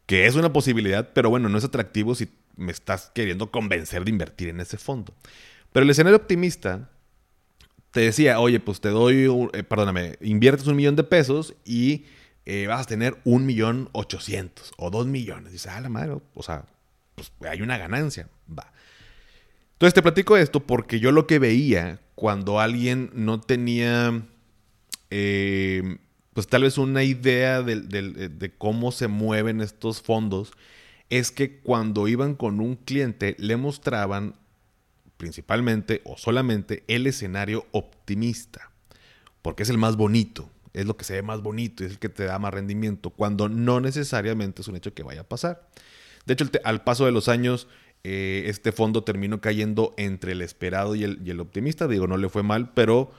que 0.06 0.26
es 0.26 0.35
una 0.35 0.52
posibilidad, 0.52 1.11
pero 1.12 1.30
bueno, 1.30 1.49
no 1.49 1.59
es 1.59 1.64
atractivo 1.64 2.14
si 2.14 2.28
me 2.56 2.73
estás 2.73 3.11
queriendo 3.14 3.50
convencer 3.50 4.04
de 4.04 4.11
invertir 4.11 4.49
en 4.49 4.61
ese 4.61 4.78
fondo. 4.78 5.14
Pero 5.73 5.85
el 5.85 5.90
escenario 5.90 6.16
optimista 6.16 6.88
te 7.90 8.00
decía, 8.00 8.40
oye, 8.40 8.61
pues 8.61 8.80
te 8.80 8.88
doy, 8.88 9.28
eh, 9.52 9.62
perdóname, 9.62 10.18
inviertes 10.21 10.66
un 10.66 10.76
millón 10.76 10.97
de 10.97 11.04
pesos 11.04 11.54
y 11.64 12.04
eh, 12.47 12.66
vas 12.66 12.83
a 12.83 12.85
tener 12.85 13.16
un 13.25 13.47
millón 13.47 13.88
ochocientos 13.92 14.73
o 14.76 14.90
dos 14.90 15.06
millones. 15.06 15.52
Dice, 15.52 15.71
ah, 15.71 15.80
la 15.80 15.88
madre, 15.88 16.16
o 16.35 16.42
sea, 16.42 16.64
pues 17.14 17.33
hay 17.49 17.62
una 17.62 17.78
ganancia. 17.78 18.28
Va. 18.49 18.73
Entonces 19.85 19.97
te 19.97 20.03
platico 20.03 20.38
esto 20.38 20.61
porque 20.61 20.99
yo 20.99 21.12
lo 21.12 21.26
que 21.26 21.38
veía 21.38 22.00
cuando 22.14 22.59
alguien 22.59 23.11
no 23.12 23.43
tenía, 23.43 24.23
eh, 25.11 25.99
pues 26.33 26.47
tal 26.47 26.62
vez 26.62 26.79
una 26.79 27.05
idea 27.05 27.61
de, 27.61 28.55
cómo 28.57 28.93
se 28.93 29.09
mueven 29.09 29.61
estos 29.61 30.00
fondos, 30.00 30.53
es 31.11 31.31
que 31.31 31.59
cuando 31.59 32.09
iban 32.09 32.35
con 32.35 32.61
un 32.61 32.76
cliente 32.76 33.37
le 33.38 33.59
mostraban 33.59 34.37
principalmente 35.19 36.00
o 36.07 36.17
solamente 36.17 36.85
el 36.88 37.07
escenario 37.07 37.67
optimista, 37.73 38.71
porque 39.43 39.64
es 39.64 39.69
el 39.69 39.76
más 39.76 39.97
bonito, 39.97 40.49
es 40.73 40.87
lo 40.87 40.97
que 40.97 41.05
se 41.05 41.12
ve 41.12 41.21
más 41.21 41.43
bonito, 41.43 41.85
es 41.85 41.91
el 41.91 41.99
que 41.99 42.09
te 42.09 42.25
da 42.25 42.38
más 42.38 42.55
rendimiento, 42.55 43.11
cuando 43.11 43.50
no 43.50 43.83
necesariamente 43.83 44.62
es 44.62 44.69
un 44.69 44.76
hecho 44.76 44.95
que 44.95 45.03
vaya 45.03 45.21
a 45.21 45.29
pasar. 45.29 45.69
De 46.25 46.33
hecho, 46.33 46.47
al 46.64 46.85
paso 46.85 47.05
de 47.05 47.12
los 47.12 47.29
años, 47.29 47.69
eh, 48.05 48.45
este 48.49 48.71
fondo 48.71 49.03
terminó 49.03 49.41
cayendo 49.41 49.95
entre 49.97 50.33
el 50.33 50.43
esperado 50.43 50.95
y 50.95 51.05
el, 51.05 51.41
optimista. 51.41 51.89
Digo, 51.89 52.07
no 52.07 52.19
le 52.19 52.29
fue 52.29 52.43
mal, 52.43 52.71
pero 52.75 53.11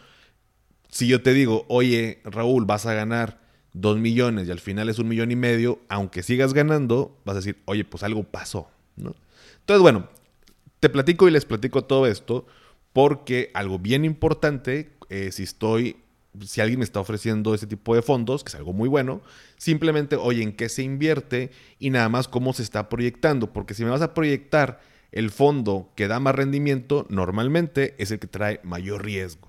si 0.89 1.07
yo 1.07 1.23
te 1.23 1.33
digo, 1.33 1.65
oye, 1.67 2.21
Raúl, 2.23 2.65
vas 2.65 2.85
a 2.85 2.93
ganar 2.93 3.41
dos 3.73 3.97
millones 3.97 4.47
y 4.47 4.51
al 4.51 4.59
final 4.59 4.87
es 4.87 4.99
un 4.99 5.07
millón 5.07 5.31
y 5.31 5.35
medio, 5.35 5.79
aunque 5.89 6.21
sigas 6.21 6.53
ganando, 6.53 7.17
vas 7.25 7.33
a 7.33 7.39
decir, 7.39 7.57
oye, 7.65 7.83
pues 7.83 8.03
algo 8.03 8.23
pasó. 8.23 8.69
Entonces, 8.95 9.81
bueno, 9.81 10.07
te 10.79 10.89
platico 10.89 11.27
y 11.27 11.31
les 11.31 11.45
platico 11.45 11.83
todo 11.83 12.05
esto 12.05 12.45
porque 12.93 13.49
algo 13.55 13.79
bien 13.79 14.05
importante, 14.05 14.91
eh, 15.09 15.31
si 15.31 15.43
estoy, 15.43 15.97
si 16.43 16.61
alguien 16.61 16.79
me 16.79 16.85
está 16.85 16.99
ofreciendo 16.99 17.53
ese 17.53 17.67
tipo 17.67 17.95
de 17.95 18.01
fondos, 18.01 18.43
que 18.43 18.49
es 18.49 18.55
algo 18.55 18.73
muy 18.73 18.89
bueno, 18.89 19.21
simplemente, 19.57 20.15
oye, 20.15 20.43
en 20.43 20.53
qué 20.53 20.69
se 20.69 20.83
invierte 20.83 21.51
y 21.79 21.89
nada 21.89 22.09
más 22.09 22.27
cómo 22.27 22.53
se 22.53 22.63
está 22.63 22.89
proyectando. 22.89 23.53
Porque 23.53 23.73
si 23.73 23.83
me 23.83 23.91
vas 23.91 24.01
a 24.01 24.13
proyectar 24.13 24.81
el 25.11 25.31
fondo 25.31 25.91
que 25.95 26.07
da 26.07 26.19
más 26.19 26.35
rendimiento, 26.35 27.05
normalmente 27.09 27.95
es 27.97 28.11
el 28.11 28.19
que 28.19 28.27
trae 28.27 28.59
mayor 28.63 29.03
riesgo. 29.05 29.47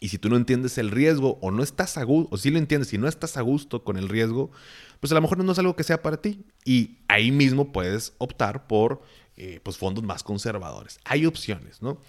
Y 0.00 0.08
si 0.08 0.18
tú 0.18 0.28
no 0.28 0.36
entiendes 0.36 0.78
el 0.78 0.90
riesgo 0.90 1.38
o 1.40 1.52
no 1.52 1.62
estás 1.62 1.96
a 1.96 2.02
gusto, 2.02 2.34
o 2.34 2.36
si 2.36 2.50
lo 2.50 2.58
entiendes 2.58 2.92
y 2.92 2.98
no 2.98 3.06
estás 3.06 3.36
a 3.36 3.40
gusto 3.40 3.84
con 3.84 3.96
el 3.96 4.08
riesgo, 4.08 4.50
pues 4.98 5.12
a 5.12 5.14
lo 5.14 5.20
mejor 5.20 5.38
no 5.42 5.52
es 5.52 5.58
algo 5.60 5.76
que 5.76 5.84
sea 5.84 6.02
para 6.02 6.16
ti. 6.16 6.44
Y 6.64 6.98
ahí 7.06 7.30
mismo 7.30 7.70
puedes 7.70 8.14
optar 8.18 8.66
por 8.66 9.02
eh, 9.36 9.60
pues 9.62 9.76
fondos 9.76 10.02
más 10.02 10.24
conservadores. 10.24 10.98
Hay 11.04 11.24
opciones, 11.24 11.82
¿no? 11.82 12.00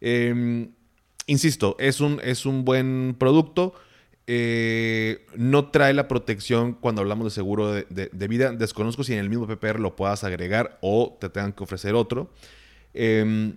Em, 0.00 0.72
insisto, 1.30 1.76
es 1.78 2.00
un, 2.00 2.20
es 2.22 2.44
un 2.44 2.64
buen 2.64 3.14
producto. 3.18 3.74
Eh, 4.26 5.26
no 5.36 5.70
trae 5.70 5.94
la 5.94 6.06
protección 6.06 6.74
cuando 6.74 7.00
hablamos 7.00 7.24
de 7.24 7.30
seguro 7.30 7.72
de, 7.72 8.28
vida. 8.28 8.52
Desconozco 8.52 9.04
si 9.04 9.12
en 9.12 9.20
el 9.20 9.30
mismo 9.30 9.46
PPR 9.46 9.80
lo 9.80 9.96
puedas 9.96 10.24
agregar 10.24 10.78
o 10.82 11.16
te 11.20 11.28
tengan 11.28 11.52
que 11.52 11.62
ofrecer 11.62 11.94
otro. 11.94 12.30
Em, 12.94 13.56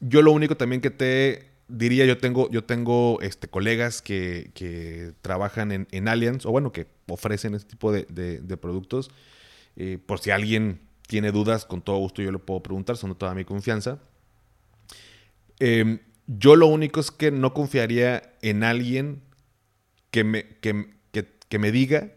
yo 0.00 0.22
lo 0.22 0.32
único 0.32 0.56
también 0.56 0.80
que 0.80 0.90
te 0.90 1.50
diría, 1.68 2.06
yo 2.06 2.18
tengo, 2.18 2.48
yo 2.50 2.64
tengo 2.64 3.20
este, 3.20 3.48
colegas 3.48 4.02
que, 4.02 5.12
trabajan 5.22 5.72
en, 5.72 5.88
en, 5.90 6.08
Allianz, 6.08 6.46
o 6.46 6.50
bueno, 6.50 6.72
que 6.72 6.86
ofrecen 7.08 7.54
este 7.54 7.70
tipo 7.70 7.92
de, 7.92 8.56
productos. 8.60 9.10
Eh, 9.76 9.98
por 10.04 10.20
si 10.20 10.30
alguien 10.30 10.80
tiene 11.06 11.32
dudas, 11.32 11.64
con 11.66 11.82
todo 11.82 11.96
gusto 11.98 12.22
yo 12.22 12.30
le 12.30 12.38
puedo 12.38 12.62
preguntar, 12.62 12.96
son 12.96 13.10
de 13.10 13.16
toda 13.16 13.34
mi 13.34 13.44
confianza. 13.44 13.98
Em, 15.58 15.98
yo 16.38 16.54
lo 16.54 16.68
único 16.68 17.00
es 17.00 17.10
que 17.10 17.32
no 17.32 17.52
confiaría 17.52 18.34
en 18.40 18.62
alguien 18.62 19.22
que 20.12 20.22
me, 20.22 20.46
que, 20.60 21.58
me 21.58 21.72
diga 21.72 22.12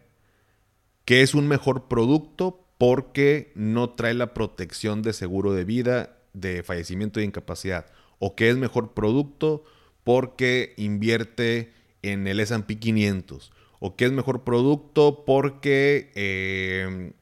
que 1.04 1.22
es 1.22 1.34
un 1.34 1.48
mejor 1.48 1.88
producto 1.88 2.64
porque 2.78 3.50
no 3.56 3.90
trae 3.90 4.14
la 4.14 4.32
protección 4.32 5.02
de 5.02 5.12
seguro 5.12 5.52
de 5.52 5.64
vida, 5.64 6.16
de 6.32 6.62
fallecimiento 6.62 7.18
e 7.18 7.24
incapacidad. 7.24 7.86
O 8.20 8.36
que 8.36 8.50
es 8.50 8.56
mejor 8.56 8.94
producto 8.94 9.64
porque 10.04 10.74
invierte 10.76 11.72
en 12.02 12.28
el 12.28 12.38
SP 12.38 12.78
500. 12.78 13.52
O 13.80 13.96
que 13.96 14.04
es 14.04 14.12
mejor 14.12 14.44
producto 14.44 15.24
porque 15.26 16.12
eh, 16.14 17.12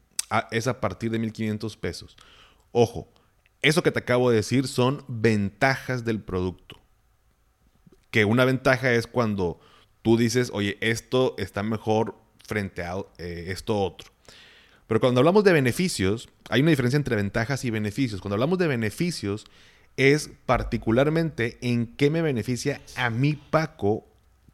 es 0.50 0.66
a 0.66 0.81
partir 0.81 1.11
de 1.11 1.18
1500 1.18 1.74
pesos. 1.78 2.18
Ojo, 2.70 3.09
eso 3.62 3.83
que 3.83 3.92
te 3.92 4.00
acabo 4.00 4.28
de 4.28 4.37
decir 4.37 4.68
son 4.68 5.05
ventajas 5.09 6.05
del 6.05 6.20
producto. 6.20 6.81
Que 8.12 8.25
una 8.25 8.44
ventaja 8.44 8.92
es 8.92 9.09
cuando 9.09 9.59
tú 10.03 10.16
dices, 10.16 10.51
oye, 10.53 10.79
esto 10.81 11.35
está 11.38 11.64
mejor 11.64 12.14
frente 12.46 12.85
a 12.85 12.98
eh, 13.18 13.46
esto 13.48 13.77
otro. 13.81 14.12
Pero 14.87 15.01
cuando 15.01 15.20
hablamos 15.20 15.42
de 15.42 15.53
beneficios, 15.53 16.29
hay 16.51 16.61
una 16.61 16.70
diferencia 16.70 16.96
entre 16.96 17.16
ventajas 17.16 17.64
y 17.64 17.70
beneficios. 17.70 18.20
Cuando 18.20 18.35
hablamos 18.35 18.59
de 18.59 18.68
beneficios, 18.68 19.46
es 19.96 20.31
particularmente 20.46 21.59
en 21.62 21.87
qué 21.87 22.11
me 22.11 22.22
beneficia 22.22 22.81
a 22.96 23.11
mí, 23.11 23.35
Paco, 23.35 24.07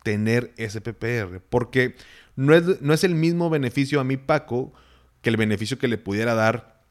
tener 0.03 0.53
ese 0.57 0.81
PPR. 0.81 1.41
Porque 1.41 1.97
no 2.37 2.55
es, 2.55 2.81
no 2.81 2.95
es 2.95 3.05
el 3.05 3.15
mismo 3.15 3.51
beneficio 3.51 4.01
a 4.01 4.05
mí, 4.05 4.17
Paco, 4.17 4.73
que 5.23 5.31
el 5.31 5.37
beneficio 5.37 5.79
que 5.79 5.89
le 5.89 5.99
pudiera 5.99 6.35
dar 6.35 6.83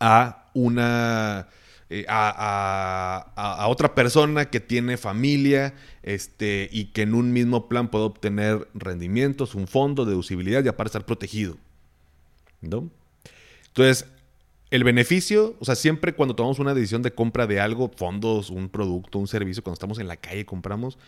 a 0.00 0.50
una 0.54 1.48
eh, 1.88 2.04
a, 2.08 3.66
otra 3.68 3.94
persona 3.94 4.50
que 4.50 4.60
tiene 4.60 4.96
familia 4.96 5.74
este, 6.02 6.68
y 6.72 6.86
que 6.86 7.02
en 7.02 7.14
un 7.14 7.32
mismo 7.32 7.68
plan 7.68 7.88
puede 7.88 8.04
obtener 8.04 8.68
rendimientos, 8.74 9.54
un 9.54 9.68
fondo, 9.68 10.04
deducibilidad 10.04 10.64
y 10.64 10.68
aparte 10.68 10.88
estar 10.88 11.06
protegido. 11.06 11.56
¿no? 12.60 12.90
Entonces, 13.68 14.06
el 14.70 14.82
beneficio, 14.82 15.54
o 15.60 15.64
sea, 15.64 15.76
siempre 15.76 16.14
cuando 16.14 16.34
tomamos 16.34 16.58
una 16.58 16.74
decisión 16.74 17.02
de 17.02 17.12
compra 17.12 17.46
de 17.46 17.60
algo, 17.60 17.90
fondos, 17.94 18.50
un 18.50 18.68
producto, 18.68 19.18
un 19.18 19.28
servicio, 19.28 19.62
cuando 19.62 19.74
estamos 19.74 19.98
en 19.98 20.08
la 20.08 20.16
calle 20.16 20.44
compramos, 20.44 20.98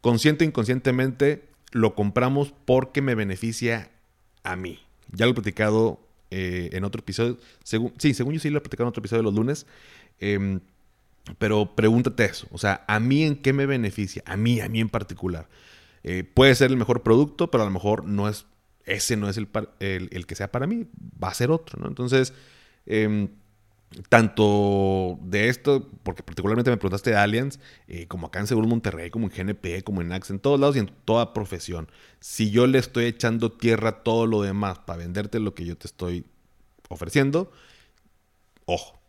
consciente 0.00 0.44
o 0.44 0.48
inconscientemente 0.48 1.44
lo 1.72 1.94
compramos 1.94 2.54
porque 2.64 3.02
me 3.02 3.14
beneficia 3.14 3.90
a 4.42 4.56
mí. 4.56 4.78
Ya 5.12 5.26
lo 5.26 5.32
he 5.32 5.34
platicado 5.34 6.00
eh, 6.30 6.70
en 6.72 6.84
otro 6.84 7.00
episodio. 7.00 7.38
sí, 7.62 8.14
según 8.14 8.34
yo 8.34 8.40
sí 8.40 8.48
lo 8.48 8.58
he 8.58 8.60
platicado 8.60 8.86
en 8.86 8.88
otro 8.90 9.00
episodio 9.00 9.20
de 9.20 9.24
los 9.24 9.34
lunes. 9.34 9.66
Em, 10.24 10.60
pero 11.38 11.76
pregúntate 11.76 12.24
eso, 12.24 12.46
o 12.50 12.56
sea, 12.56 12.82
¿a 12.88 12.98
mí 12.98 13.24
en 13.24 13.36
qué 13.36 13.52
me 13.52 13.66
beneficia? 13.66 14.22
A 14.24 14.38
mí, 14.38 14.60
a 14.60 14.70
mí 14.70 14.80
en 14.80 14.88
particular. 14.88 15.48
Eh, 16.02 16.24
puede 16.24 16.54
ser 16.54 16.70
el 16.70 16.78
mejor 16.78 17.02
producto, 17.02 17.50
pero 17.50 17.62
a 17.62 17.66
lo 17.66 17.72
mejor 17.72 18.06
no 18.06 18.26
es, 18.28 18.46
ese 18.86 19.18
no 19.18 19.28
es 19.28 19.36
el, 19.36 19.48
el, 19.80 20.26
que 20.26 20.34
sea 20.34 20.50
para 20.50 20.66
mí, 20.66 20.86
va 21.22 21.28
a 21.28 21.34
ser 21.34 21.50
otro, 21.50 21.78
¿no? 21.78 21.88
Entonces, 21.88 22.32
em, 22.86 23.28
tanto 24.08 25.18
de 25.22 25.48
esto, 25.50 25.90
porque 26.02 26.22
particularmente 26.22 26.70
me 26.70 26.78
preguntaste 26.78 27.10
de 27.10 27.16
Allianz, 27.16 27.58
eh, 27.86 28.06
como 28.06 28.28
acá 28.28 28.40
en 28.40 28.46
Seguro 28.46 28.66
Monterrey, 28.66 29.10
como 29.10 29.26
en 29.26 29.32
GNP, 29.32 29.82
como 29.84 30.00
en 30.00 30.10
Axe, 30.12 30.32
en 30.32 30.40
todos 30.40 30.58
lados 30.58 30.76
y 30.76 30.78
en 30.80 30.90
toda 31.04 31.34
profesión. 31.34 31.90
Si 32.20 32.50
yo 32.50 32.66
le 32.66 32.78
estoy 32.78 33.04
echando 33.06 33.52
tierra 33.52 33.90
a 33.90 34.02
todo 34.02 34.26
lo 34.26 34.40
demás 34.40 34.78
para 34.78 34.98
venderte 35.00 35.38
lo 35.38 35.54
que 35.54 35.66
yo 35.66 35.76
te 35.76 35.86
estoy 35.86 36.24
ofreciendo, 36.88 37.52
ojo, 38.66 39.03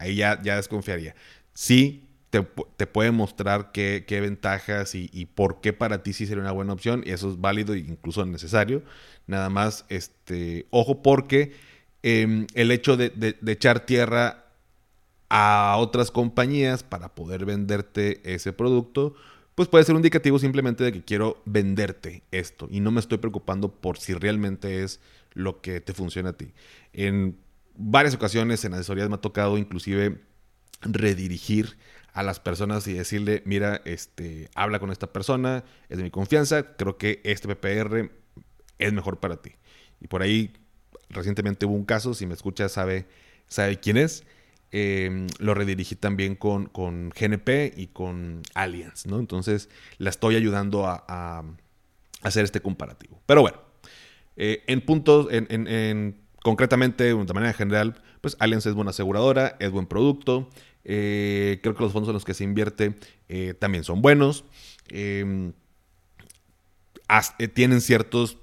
Ahí 0.00 0.16
ya, 0.16 0.40
ya 0.42 0.56
desconfiaría. 0.56 1.14
Sí, 1.52 2.08
te, 2.30 2.42
puede 2.86 3.10
mostrar 3.10 3.70
qué, 3.72 4.04
ventajas 4.08 4.94
y, 4.94 5.26
por 5.26 5.60
qué 5.60 5.72
para 5.72 6.02
ti 6.02 6.12
sí 6.12 6.26
sería 6.26 6.42
una 6.42 6.52
buena 6.52 6.72
opción. 6.72 7.02
Y 7.04 7.10
eso 7.10 7.30
es 7.30 7.40
válido 7.40 7.74
e 7.74 7.78
incluso 7.78 8.24
necesario. 8.24 8.82
Nada 9.26 9.50
más, 9.50 9.84
este, 9.88 10.66
ojo, 10.70 11.02
porque 11.02 11.52
em, 12.02 12.46
el 12.54 12.70
hecho 12.70 12.96
de, 12.96 13.36
echar 13.46 13.80
tierra 13.80 14.46
a 15.28 15.76
otras 15.78 16.10
compañías 16.10 16.82
para 16.82 17.14
poder 17.14 17.44
venderte 17.44 18.20
ese 18.24 18.52
producto, 18.54 19.14
pues 19.54 19.68
puede 19.68 19.84
ser 19.84 19.94
un 19.94 19.98
indicativo 19.98 20.38
simplemente 20.38 20.82
de 20.82 20.92
que 20.92 21.04
quiero 21.04 21.42
venderte 21.44 22.22
esto 22.30 22.66
y 22.70 22.80
no 22.80 22.90
me 22.90 23.00
estoy 23.00 23.18
preocupando 23.18 23.70
por 23.70 23.98
si 23.98 24.14
realmente 24.14 24.82
es 24.82 25.00
lo 25.34 25.60
que 25.60 25.80
te 25.80 25.92
funciona 25.92 26.30
a 26.30 26.32
ti. 26.32 26.52
En 26.92 27.36
varias 27.74 28.14
ocasiones 28.14 28.64
en 28.64 28.74
asesorías 28.74 29.08
me 29.08 29.16
ha 29.16 29.20
tocado 29.20 29.58
inclusive 29.58 30.20
redirigir 30.82 31.76
a 32.12 32.22
las 32.22 32.40
personas 32.40 32.86
y 32.88 32.94
decirle, 32.94 33.42
mira, 33.44 33.80
este, 33.84 34.50
habla 34.54 34.78
con 34.78 34.90
esta 34.90 35.12
persona, 35.12 35.64
es 35.88 35.98
de 35.98 36.04
mi 36.04 36.10
confianza, 36.10 36.76
creo 36.76 36.98
que 36.98 37.20
este 37.24 37.54
PPR 37.54 38.10
es 38.78 38.92
mejor 38.92 39.20
para 39.20 39.36
ti. 39.36 39.52
Y 40.00 40.08
por 40.08 40.22
ahí 40.22 40.52
recientemente 41.08 41.66
hubo 41.66 41.74
un 41.74 41.84
caso, 41.84 42.14
si 42.14 42.26
me 42.26 42.34
escucha 42.34 42.68
sabe, 42.68 43.06
sabe 43.46 43.78
quién 43.78 43.96
es. 43.96 44.24
Em, 44.72 45.26
lo 45.38 45.54
redirigí 45.54 45.96
también 45.96 46.36
con, 46.36 46.66
con, 46.66 47.10
GNP 47.10 47.72
y 47.76 47.88
con 47.88 48.42
Allianz, 48.54 49.04
¿no? 49.06 49.18
Entonces 49.18 49.68
la 49.98 50.10
estoy 50.10 50.36
ayudando 50.36 50.86
a, 50.86 51.44
hacer 52.22 52.44
este 52.44 52.60
comparativo. 52.60 53.20
Pero 53.26 53.40
bueno, 53.40 53.58
eh, 54.36 54.62
en 54.68 54.80
puntos, 54.82 55.26
en, 55.30 56.20
concretamente, 56.42 57.04
de 57.04 57.34
manera 57.34 57.52
general, 57.52 58.02
pues 58.20 58.36
Allianz 58.38 58.66
es 58.66 58.74
buena 58.74 58.90
aseguradora, 58.90 59.56
es 59.60 59.70
buen 59.70 59.86
producto. 59.86 60.48
Eh, 60.84 61.60
creo 61.62 61.74
que 61.74 61.82
los 61.82 61.92
fondos 61.92 62.08
en 62.08 62.14
los 62.14 62.24
que 62.24 62.34
se 62.34 62.44
invierte 62.44 62.94
eh, 63.28 63.54
también 63.58 63.84
son 63.84 64.02
buenos. 64.02 64.44
Em, 64.88 65.52
tienen 67.54 67.80
ciertos, 67.80 68.38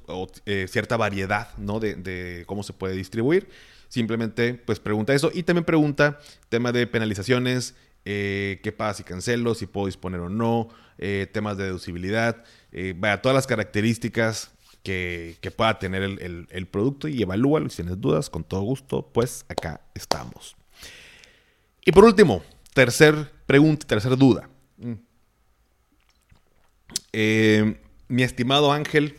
cierta 0.67 0.97
variedad 0.97 1.55
¿no? 1.57 1.79
de, 1.79 2.43
cómo 2.47 2.63
se 2.63 2.73
puede 2.73 2.95
distribuir. 2.95 3.47
Simplemente 3.87 4.53
pues 4.53 4.79
pregunta 4.79 5.13
eso 5.13 5.31
y 5.33 5.43
también 5.43 5.63
pregunta 5.63 6.19
tema 6.49 6.73
de 6.73 6.85
penalizaciones, 6.87 7.75
eh, 8.09 8.61
qué 8.63 8.71
pasa 8.71 8.99
si 8.99 9.03
cancelo, 9.03 9.53
si 9.53 9.65
puedo 9.65 9.87
disponer 9.87 10.21
o 10.21 10.29
no, 10.29 10.69
eh, 10.97 11.27
temas 11.31 11.57
de 11.57 11.65
deducibilidad, 11.65 12.43
eh, 12.71 12.93
vaya, 12.97 13.21
todas 13.21 13.35
las 13.35 13.47
características 13.47 14.51
que, 14.87 15.51
pueda 15.51 15.79
tener 15.79 16.03
el, 16.03 16.67
producto 16.67 17.07
y 17.07 17.21
evalúalo. 17.21 17.69
Si 17.69 17.77
tienes 17.77 17.99
dudas, 17.99 18.29
con 18.29 18.43
todo 18.43 18.61
gusto, 18.61 19.09
pues 19.13 19.45
acá 19.49 19.81
estamos. 19.93 20.55
Y 21.85 21.91
por 21.91 22.05
último, 22.05 22.41
tercer 22.73 23.31
pregunta, 23.45 23.85
tercer 23.85 24.15
duda. 24.17 24.49
Mm. 24.77 24.93
mi 28.07 28.23
estimado 28.23 28.71
Ángel, 28.71 29.17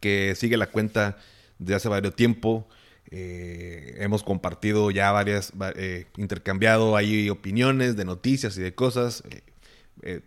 que 0.00 0.34
sigue 0.34 0.56
la 0.56 0.66
cuenta 0.66 1.18
de 1.58 1.74
hace 1.74 1.88
varios 1.88 2.16
tiempo, 2.16 2.66
eh, 3.12 3.96
hemos 3.98 4.22
compartido 4.22 4.90
ya 4.90 5.12
varias, 5.12 5.52
eh, 5.76 6.06
intercambiado 6.16 6.96
ahí 6.96 7.28
opiniones 7.28 7.96
de 7.96 8.04
noticias 8.04 8.56
y 8.56 8.62
de 8.62 8.74
cosas. 8.74 9.22
Eh, 9.30 9.42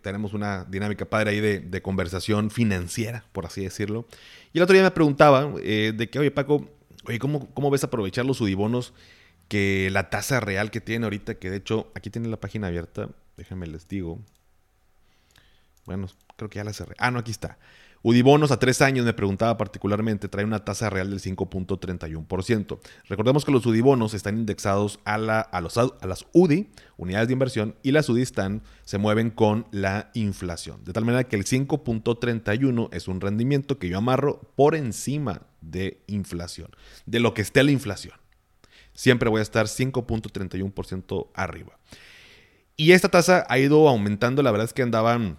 tenemos 0.01 0.33
una 0.33 0.65
dinámica 0.65 1.05
padre 1.05 1.31
ahí 1.31 1.39
de, 1.39 1.81
conversación 1.81 2.51
financiera, 2.51 3.25
por 3.31 3.45
así 3.45 3.63
decirlo. 3.63 4.07
Y 4.53 4.59
el 4.59 4.63
otro 4.63 4.73
día 4.73 4.83
me 4.83 4.91
preguntaba 4.91 5.47
de 5.47 6.09
que, 6.11 6.19
oye 6.19 6.31
Paco, 6.31 6.69
oye, 7.05 7.19
¿cómo, 7.19 7.49
¿cómo 7.53 7.71
ves 7.71 7.83
aprovechar 7.83 8.25
los 8.25 8.37
sudibonos 8.37 8.93
que 9.47 9.89
la 9.91 10.09
tasa 10.09 10.39
real 10.39 10.71
que 10.71 10.81
tiene 10.81 11.05
ahorita, 11.05 11.35
que 11.35 11.49
de 11.49 11.57
hecho 11.57 11.91
aquí 11.95 12.09
tiene 12.09 12.27
la 12.27 12.39
página 12.39 12.67
abierta, 12.67 13.09
déjenme 13.37 13.67
les 13.67 13.87
digo. 13.87 14.19
Bueno, 15.85 16.07
creo 16.37 16.49
que 16.49 16.57
ya 16.57 16.63
la 16.63 16.73
cerré. 16.73 16.95
Ah, 16.97 17.11
no, 17.11 17.19
aquí 17.19 17.31
está. 17.31 17.57
Udibonos 18.05 18.51
a 18.51 18.59
tres 18.59 18.81
años, 18.81 19.05
me 19.05 19.13
preguntaba 19.13 19.57
particularmente, 19.57 20.27
trae 20.27 20.43
una 20.43 20.65
tasa 20.65 20.89
real 20.89 21.09
del 21.09 21.21
5.31%. 21.21 22.79
Recordemos 23.07 23.45
que 23.45 23.51
los 23.53 23.65
Udibonos 23.65 24.13
están 24.13 24.37
indexados 24.37 24.99
a, 25.05 25.17
la, 25.17 25.39
a, 25.39 25.61
los, 25.61 25.77
a 25.77 26.05
las 26.05 26.25
UDI, 26.33 26.69
unidades 26.97 27.29
de 27.29 27.33
inversión, 27.33 27.75
y 27.81 27.93
las 27.93 28.09
UDI 28.09 28.21
están, 28.21 28.61
se 28.83 28.97
mueven 28.97 29.29
con 29.29 29.67
la 29.71 30.11
inflación. 30.15 30.83
De 30.83 30.91
tal 30.91 31.05
manera 31.05 31.23
que 31.23 31.37
el 31.37 31.45
5.31 31.45 32.89
es 32.91 33.07
un 33.07 33.21
rendimiento 33.21 33.79
que 33.79 33.87
yo 33.87 33.99
amarro 33.99 34.51
por 34.57 34.75
encima 34.75 35.43
de 35.61 36.03
inflación, 36.07 36.71
de 37.05 37.21
lo 37.21 37.33
que 37.33 37.41
esté 37.41 37.63
la 37.63 37.71
inflación. 37.71 38.17
Siempre 38.93 39.29
voy 39.29 39.39
a 39.39 39.43
estar 39.43 39.67
5.31% 39.67 41.27
arriba. 41.35 41.79
Y 42.75 42.91
esta 42.91 43.07
tasa 43.07 43.45
ha 43.47 43.59
ido 43.59 43.87
aumentando, 43.87 44.43
la 44.43 44.51
verdad 44.51 44.65
es 44.65 44.73
que 44.73 44.81
andaban 44.81 45.37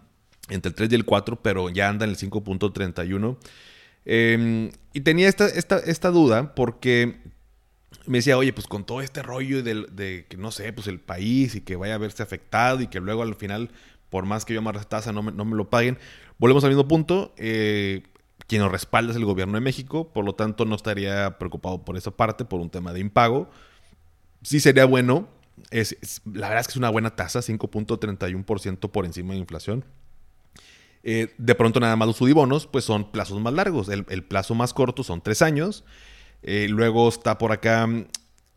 entre 0.49 0.71
el 0.71 0.75
3 0.75 0.93
y 0.93 0.95
el 0.95 1.05
4, 1.05 1.43
pero 1.43 1.71
ya 1.71 1.89
anda 1.89 2.05
en 2.05 2.11
el 2.11 2.17
5.31. 2.17 3.37
Em, 4.05 4.71
y 4.93 5.01
tenía 5.01 5.29
esta, 5.29 5.47
esta, 5.47 5.79
esta, 5.79 6.11
duda 6.11 6.55
porque 6.55 7.21
me 8.07 8.19
decía, 8.19 8.37
oye, 8.37 8.53
pues 8.53 8.67
con 8.67 8.85
todo 8.85 9.01
este 9.01 9.23
rollo 9.23 9.63
de, 9.63 10.27
que 10.29 10.37
no 10.37 10.51
sé, 10.51 10.73
pues 10.73 10.87
el 10.89 11.01
país 11.01 11.55
y 11.55 11.63
que 11.63 11.77
vaya 11.77 11.95
a 11.95 11.99
verse 11.99 12.23
afectado 12.23 12.83
y 12.83 12.89
que 12.89 13.01
luego 13.01 13.23
al 13.23 13.35
final, 13.35 13.71
por 14.11 14.27
más 14.27 14.45
que 14.45 14.53
yo 14.53 14.61
amarre 14.61 14.85
tasa, 14.85 15.13
no 15.13 15.23
me, 15.23 15.33
no 15.33 15.45
me 15.45 15.57
lo 15.57 15.71
paguen. 15.71 15.99
Volvemos 16.39 16.65
al 16.65 16.71
mismo 16.71 16.87
punto. 16.87 17.35
Eh, 17.39 18.03
quien 18.47 18.61
nos 18.61 18.71
respalda 18.71 19.13
es 19.13 19.17
el 19.17 19.25
gobierno 19.25 19.55
de 19.55 19.61
México, 19.61 20.13
por 20.13 20.25
lo 20.25 20.35
tanto 20.35 20.65
no 20.67 20.75
estaría 20.75 21.39
preocupado 21.39 21.85
por 21.85 21.97
esa 21.97 22.11
parte, 22.11 22.45
por 22.45 22.61
un 22.61 22.69
tema 22.69 22.93
de 22.93 23.01
impago. 23.01 23.49
Sí 24.43 24.61
sería 24.61 24.85
bueno, 24.85 25.29
es, 25.71 25.97
la 26.27 26.49
verdad 26.49 26.61
es 26.61 26.67
que 26.67 26.73
es 26.73 26.77
una 26.77 26.91
buena 26.91 27.17
tasa, 27.17 27.41
5.31% 27.41 28.91
por 28.91 29.07
encima 29.07 29.33
de 29.33 29.41
inflación. 29.41 29.85
Eh, 31.07 31.35
de 31.37 31.55
pronto 31.55 31.81
nada 31.81 31.97
más 31.97 32.09
los 32.09 32.17
sudibonos, 32.17 32.67
pues 32.67 32.87
son 32.87 33.13
plazos 33.13 33.39
más 33.39 33.53
largos. 33.53 33.91
El, 33.91 34.25
plazo 34.25 34.55
más 34.55 34.73
corto 34.73 35.05
son 35.05 35.21
tres 35.21 35.43
años. 35.43 35.85
Eh, 36.43 36.67
luego 36.71 37.07
está 37.09 37.37
por 37.37 37.53
acá, 37.53 37.87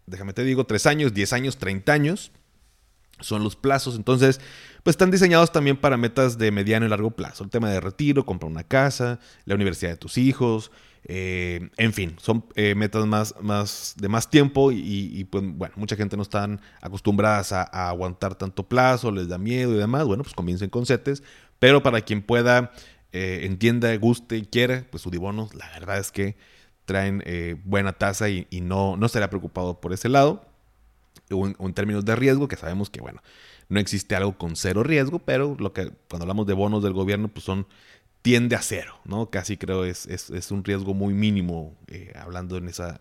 déjame 0.06 0.32
te 0.32 0.46
digo, 0.46 0.64
tres 0.66 0.86
años, 0.86 1.14
diez 1.14 1.34
años, 1.34 1.58
treinta 1.58 1.92
años. 1.92 2.32
Son 3.20 3.44
los 3.44 3.58
plazos. 3.58 3.98
Entonces, 3.98 4.40
pues 4.84 4.94
están 4.94 5.12
diseñados 5.12 5.52
también 5.52 5.76
para 5.76 5.98
metas 5.98 6.38
de 6.38 6.52
mediano 6.52 6.86
y 6.86 6.90
largo 6.90 7.12
plazo. 7.12 7.44
El 7.44 7.50
tema 7.50 7.70
de 7.70 7.82
retiro, 7.82 8.26
comprar 8.26 8.50
una 8.50 8.64
casa, 8.64 9.20
la 9.44 9.56
universidad 9.56 9.92
de 9.92 9.98
tus 9.98 10.18
hijos. 10.18 10.72
Eh, 11.10 11.70
en 11.78 11.94
fin, 11.94 12.16
son 12.22 12.46
metas 12.76 13.06
más, 13.06 13.34
más, 13.42 13.96
de 13.98 14.08
más 14.08 14.30
tiempo 14.30 14.72
y, 14.72 15.24
pues 15.26 15.44
bueno, 15.46 15.74
mucha 15.78 15.96
gente 15.96 16.16
no 16.16 16.24
están 16.24 16.62
acostumbradas 16.82 17.52
a, 17.52 17.64
a, 17.64 17.90
aguantar 17.90 18.36
tanto 18.36 18.68
plazo, 18.68 19.12
les 19.12 19.28
da 19.28 19.38
miedo 19.38 19.74
y 19.74 19.78
demás. 19.78 20.06
Bueno, 20.06 20.24
pues 20.24 20.36
comiencen 20.36 20.70
con 20.70 20.86
CETES, 20.86 21.24
pero 21.60 21.84
para 21.84 22.02
quien 22.02 22.22
pueda, 22.22 22.72
eh, 23.12 23.42
entienda, 23.44 23.96
guste 23.98 24.38
y 24.38 24.46
quiera, 24.46 24.86
pues 24.90 25.06
Udibonos, 25.06 25.56
la 25.56 25.70
verdad 25.70 26.00
es 26.00 26.12
que 26.12 26.36
traen 26.86 27.22
eh, 27.26 27.56
buena 27.66 27.94
tasa 27.94 28.30
y, 28.30 28.48
no, 28.62 28.96
no 28.98 29.06
estaría 29.06 29.30
preocupado 29.30 29.80
por 29.80 29.94
ese 29.94 30.10
lado. 30.10 30.46
En, 31.30 31.74
términos 31.74 32.06
de 32.06 32.16
riesgo, 32.16 32.48
que 32.48 32.56
sabemos 32.56 32.90
que, 32.90 33.02
bueno, 33.02 33.22
no 33.68 33.80
existe 33.80 34.16
algo 34.16 34.38
con 34.38 34.56
cero 34.56 34.84
riesgo, 34.84 35.20
pero 35.20 35.58
lo 35.60 35.74
que 35.74 35.92
cuando 36.10 36.24
hablamos 36.24 36.48
de 36.48 36.54
bonos 36.54 36.82
del 36.82 36.94
gobierno, 36.94 37.28
pues 37.28 37.44
son 37.44 37.68
tiende 38.22 38.56
a 38.56 38.62
cero, 38.62 39.00
¿no? 39.04 39.30
Casi 39.30 39.58
creo 39.58 39.84
es, 39.84 40.06
es, 40.06 40.52
un 40.52 40.64
riesgo 40.64 40.94
muy 40.94 41.14
mínimo, 41.14 41.78
eh, 41.88 42.14
hablando 42.16 42.58
en 42.58 42.68
esa, 42.68 42.98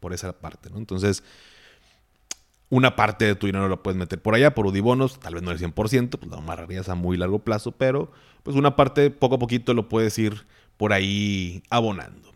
por 0.00 0.12
esa 0.12 0.40
parte, 0.40 0.70
¿no? 0.70 0.78
Entonces, 0.78 1.22
una 2.70 2.94
parte 2.94 3.24
de 3.24 3.34
tu 3.34 3.46
dinero 3.46 3.68
lo 3.68 3.82
puedes 3.82 3.98
meter 3.98 4.22
por 4.22 4.34
allá, 4.34 4.54
por 4.54 4.66
Udibonos, 4.66 5.18
tal 5.18 5.34
vez 5.34 5.42
no 5.42 5.50
el 5.50 5.58
100%, 5.58 6.10
pues 6.10 6.30
lo 6.30 6.38
amarrarías 6.38 6.88
a 6.88 6.94
muy 6.94 7.16
largo 7.16 7.40
plazo, 7.40 7.72
pero 7.72 8.10
pues 8.44 8.56
una 8.56 8.76
parte 8.76 9.10
poco 9.10 9.34
a 9.34 9.38
poquito 9.38 9.74
lo 9.74 9.88
puedes 9.88 10.16
ir 10.18 10.46
por 10.76 10.92
ahí 10.92 11.62
abonando. 11.68 12.32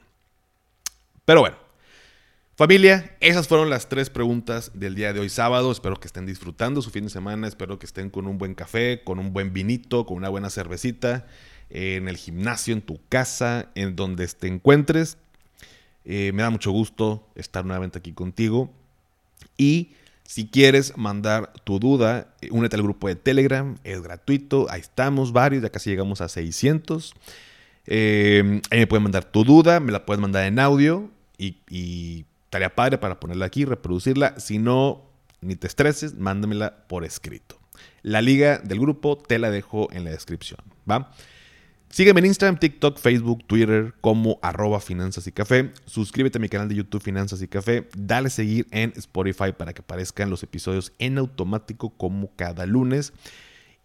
Pero 1.24 1.40
bueno, 1.40 1.56
familia, 2.56 3.16
esas 3.20 3.46
fueron 3.46 3.70
las 3.70 3.88
tres 3.88 4.10
preguntas 4.10 4.72
del 4.74 4.96
día 4.96 5.12
de 5.12 5.20
hoy 5.20 5.30
sábado. 5.30 5.70
Espero 5.70 5.98
que 5.98 6.08
estén 6.08 6.26
disfrutando 6.26 6.82
su 6.82 6.90
fin 6.90 7.04
de 7.04 7.10
semana, 7.10 7.46
espero 7.46 7.78
que 7.78 7.86
estén 7.86 8.10
con 8.10 8.26
un 8.26 8.36
buen 8.36 8.54
café, 8.54 9.02
con 9.04 9.20
un 9.20 9.32
buen 9.32 9.52
vinito, 9.52 10.04
con 10.04 10.16
una 10.16 10.28
buena 10.28 10.50
cervecita, 10.50 11.26
en 11.70 12.08
el 12.08 12.16
gimnasio, 12.16 12.74
en 12.74 12.82
tu 12.82 13.00
casa, 13.08 13.70
en 13.76 13.94
donde 13.96 14.26
te 14.26 14.48
encuentres. 14.48 15.16
Eh, 16.04 16.32
me 16.34 16.42
da 16.42 16.50
mucho 16.50 16.72
gusto 16.72 17.26
estar 17.36 17.64
nuevamente 17.64 18.00
aquí 18.00 18.12
contigo. 18.12 18.70
Y 19.56 19.94
si 20.24 20.48
quieres 20.48 20.96
mandar 20.96 21.52
tu 21.64 21.78
duda, 21.78 22.34
eh, 22.40 22.48
únete 22.50 22.76
al 22.76 22.82
grupo 22.82 23.08
de 23.08 23.16
Telegram, 23.16 23.76
es 23.84 24.02
gratuito, 24.02 24.66
ahí 24.70 24.80
estamos 24.80 25.32
varios, 25.32 25.62
ya 25.62 25.70
casi 25.70 25.90
llegamos 25.90 26.20
a 26.20 26.28
600. 26.28 27.14
Eh, 27.86 28.60
ahí 28.70 28.78
me 28.78 28.86
puedes 28.86 29.02
mandar 29.02 29.24
tu 29.24 29.44
duda, 29.44 29.80
me 29.80 29.92
la 29.92 30.06
puedes 30.06 30.20
mandar 30.20 30.44
en 30.44 30.58
audio 30.58 31.10
y, 31.36 31.58
y 31.68 32.24
padre 32.74 32.98
para 32.98 33.20
ponerla 33.20 33.46
aquí, 33.46 33.64
reproducirla. 33.64 34.38
Si 34.38 34.58
no, 34.58 35.02
ni 35.40 35.56
te 35.56 35.66
estreses, 35.66 36.14
mándamela 36.14 36.86
por 36.86 37.04
escrito. 37.04 37.58
La 38.02 38.22
liga 38.22 38.58
del 38.58 38.80
grupo 38.80 39.18
te 39.18 39.38
la 39.38 39.50
dejo 39.50 39.88
en 39.92 40.04
la 40.04 40.10
descripción, 40.10 40.60
¿va? 40.90 41.10
Sígueme 41.94 42.18
en 42.18 42.26
Instagram, 42.26 42.58
TikTok, 42.58 42.98
Facebook, 42.98 43.44
Twitter 43.46 43.94
como 44.00 44.40
arroba 44.42 44.80
finanzas 44.80 45.28
y 45.28 45.30
café. 45.30 45.70
Suscríbete 45.86 46.38
a 46.38 46.40
mi 46.40 46.48
canal 46.48 46.68
de 46.68 46.74
YouTube 46.74 47.00
Finanzas 47.00 47.40
y 47.40 47.46
Café. 47.46 47.88
Dale 47.96 48.30
seguir 48.30 48.66
en 48.72 48.92
Spotify 48.96 49.52
para 49.56 49.72
que 49.74 49.82
aparezcan 49.82 50.28
los 50.28 50.42
episodios 50.42 50.92
en 50.98 51.18
automático 51.18 51.90
como 51.90 52.34
cada 52.34 52.66
lunes. 52.66 53.12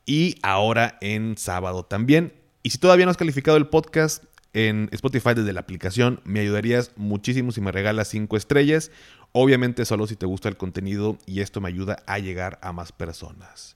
Y 0.07 0.37
ahora 0.41 0.97
en 1.01 1.37
sábado 1.37 1.83
también. 1.83 2.33
Y 2.63 2.71
si 2.71 2.79
todavía 2.79 3.05
no 3.05 3.11
has 3.11 3.17
calificado 3.17 3.57
el 3.57 3.67
podcast 3.67 4.23
en 4.53 4.89
Spotify 4.91 5.35
desde 5.35 5.53
la 5.53 5.59
aplicación, 5.59 6.19
me 6.23 6.39
ayudarías 6.39 6.93
muchísimo 6.95 7.51
si 7.51 7.61
me 7.61 7.71
regalas 7.71 8.07
5 8.07 8.37
estrellas. 8.37 8.89
Obviamente 9.33 9.85
solo 9.85 10.07
si 10.07 10.15
te 10.15 10.25
gusta 10.25 10.49
el 10.49 10.57
contenido 10.57 11.19
y 11.27 11.41
esto 11.41 11.61
me 11.61 11.69
ayuda 11.69 12.01
a 12.07 12.17
llegar 12.17 12.57
a 12.63 12.73
más 12.73 12.91
personas. 12.91 13.75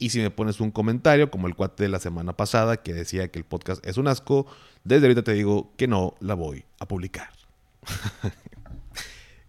Y 0.00 0.08
si 0.08 0.18
me 0.18 0.30
pones 0.30 0.60
un 0.60 0.70
comentario, 0.70 1.30
como 1.30 1.46
el 1.46 1.54
cuate 1.54 1.82
de 1.82 1.90
la 1.90 2.00
semana 2.00 2.34
pasada 2.34 2.78
que 2.78 2.94
decía 2.94 3.30
que 3.30 3.38
el 3.38 3.44
podcast 3.44 3.86
es 3.86 3.98
un 3.98 4.08
asco, 4.08 4.46
desde 4.82 5.06
ahorita 5.06 5.22
te 5.22 5.34
digo 5.34 5.74
que 5.76 5.86
no 5.86 6.14
la 6.20 6.32
voy 6.32 6.64
a 6.78 6.88
publicar. 6.88 7.28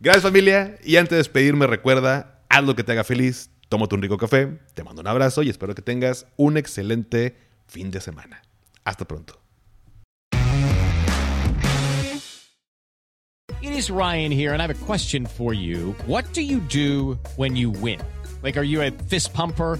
Gracias 0.02 0.24
familia. 0.24 0.78
Y 0.84 0.98
antes 0.98 1.12
de 1.12 1.18
despedirme 1.18 1.68
recuerda, 1.68 2.42
haz 2.50 2.66
lo 2.66 2.76
que 2.76 2.84
te 2.84 2.92
haga 2.92 3.06
feliz, 3.06 3.50
tómate 3.70 3.96
un 3.96 4.02
rico 4.02 4.18
café, 4.18 4.60
te 4.74 4.84
mando 4.84 5.00
un 5.02 5.08
abrazo 5.08 5.42
y 5.42 5.50
espero 5.50 5.74
que 5.74 5.82
tengas 5.82 6.28
un 6.36 6.58
excelente 6.58 7.38
fin 7.66 7.90
de 7.90 8.02
semana. 8.02 8.42
Hasta 8.84 9.08
pronto. 9.08 9.40
It 13.62 13.72
Ryan 13.90 14.32
here, 14.32 14.54
and 14.54 14.62
I 14.62 14.66
have 14.66 14.76
a 14.76 14.86
question 14.86 15.26
for 15.26 15.54
you. 15.54 15.96
What 16.08 16.34
do 16.34 16.42
you 16.42 16.60
do 16.62 17.18
when 17.38 17.56
fist 19.08 19.34
pumper? 19.34 19.80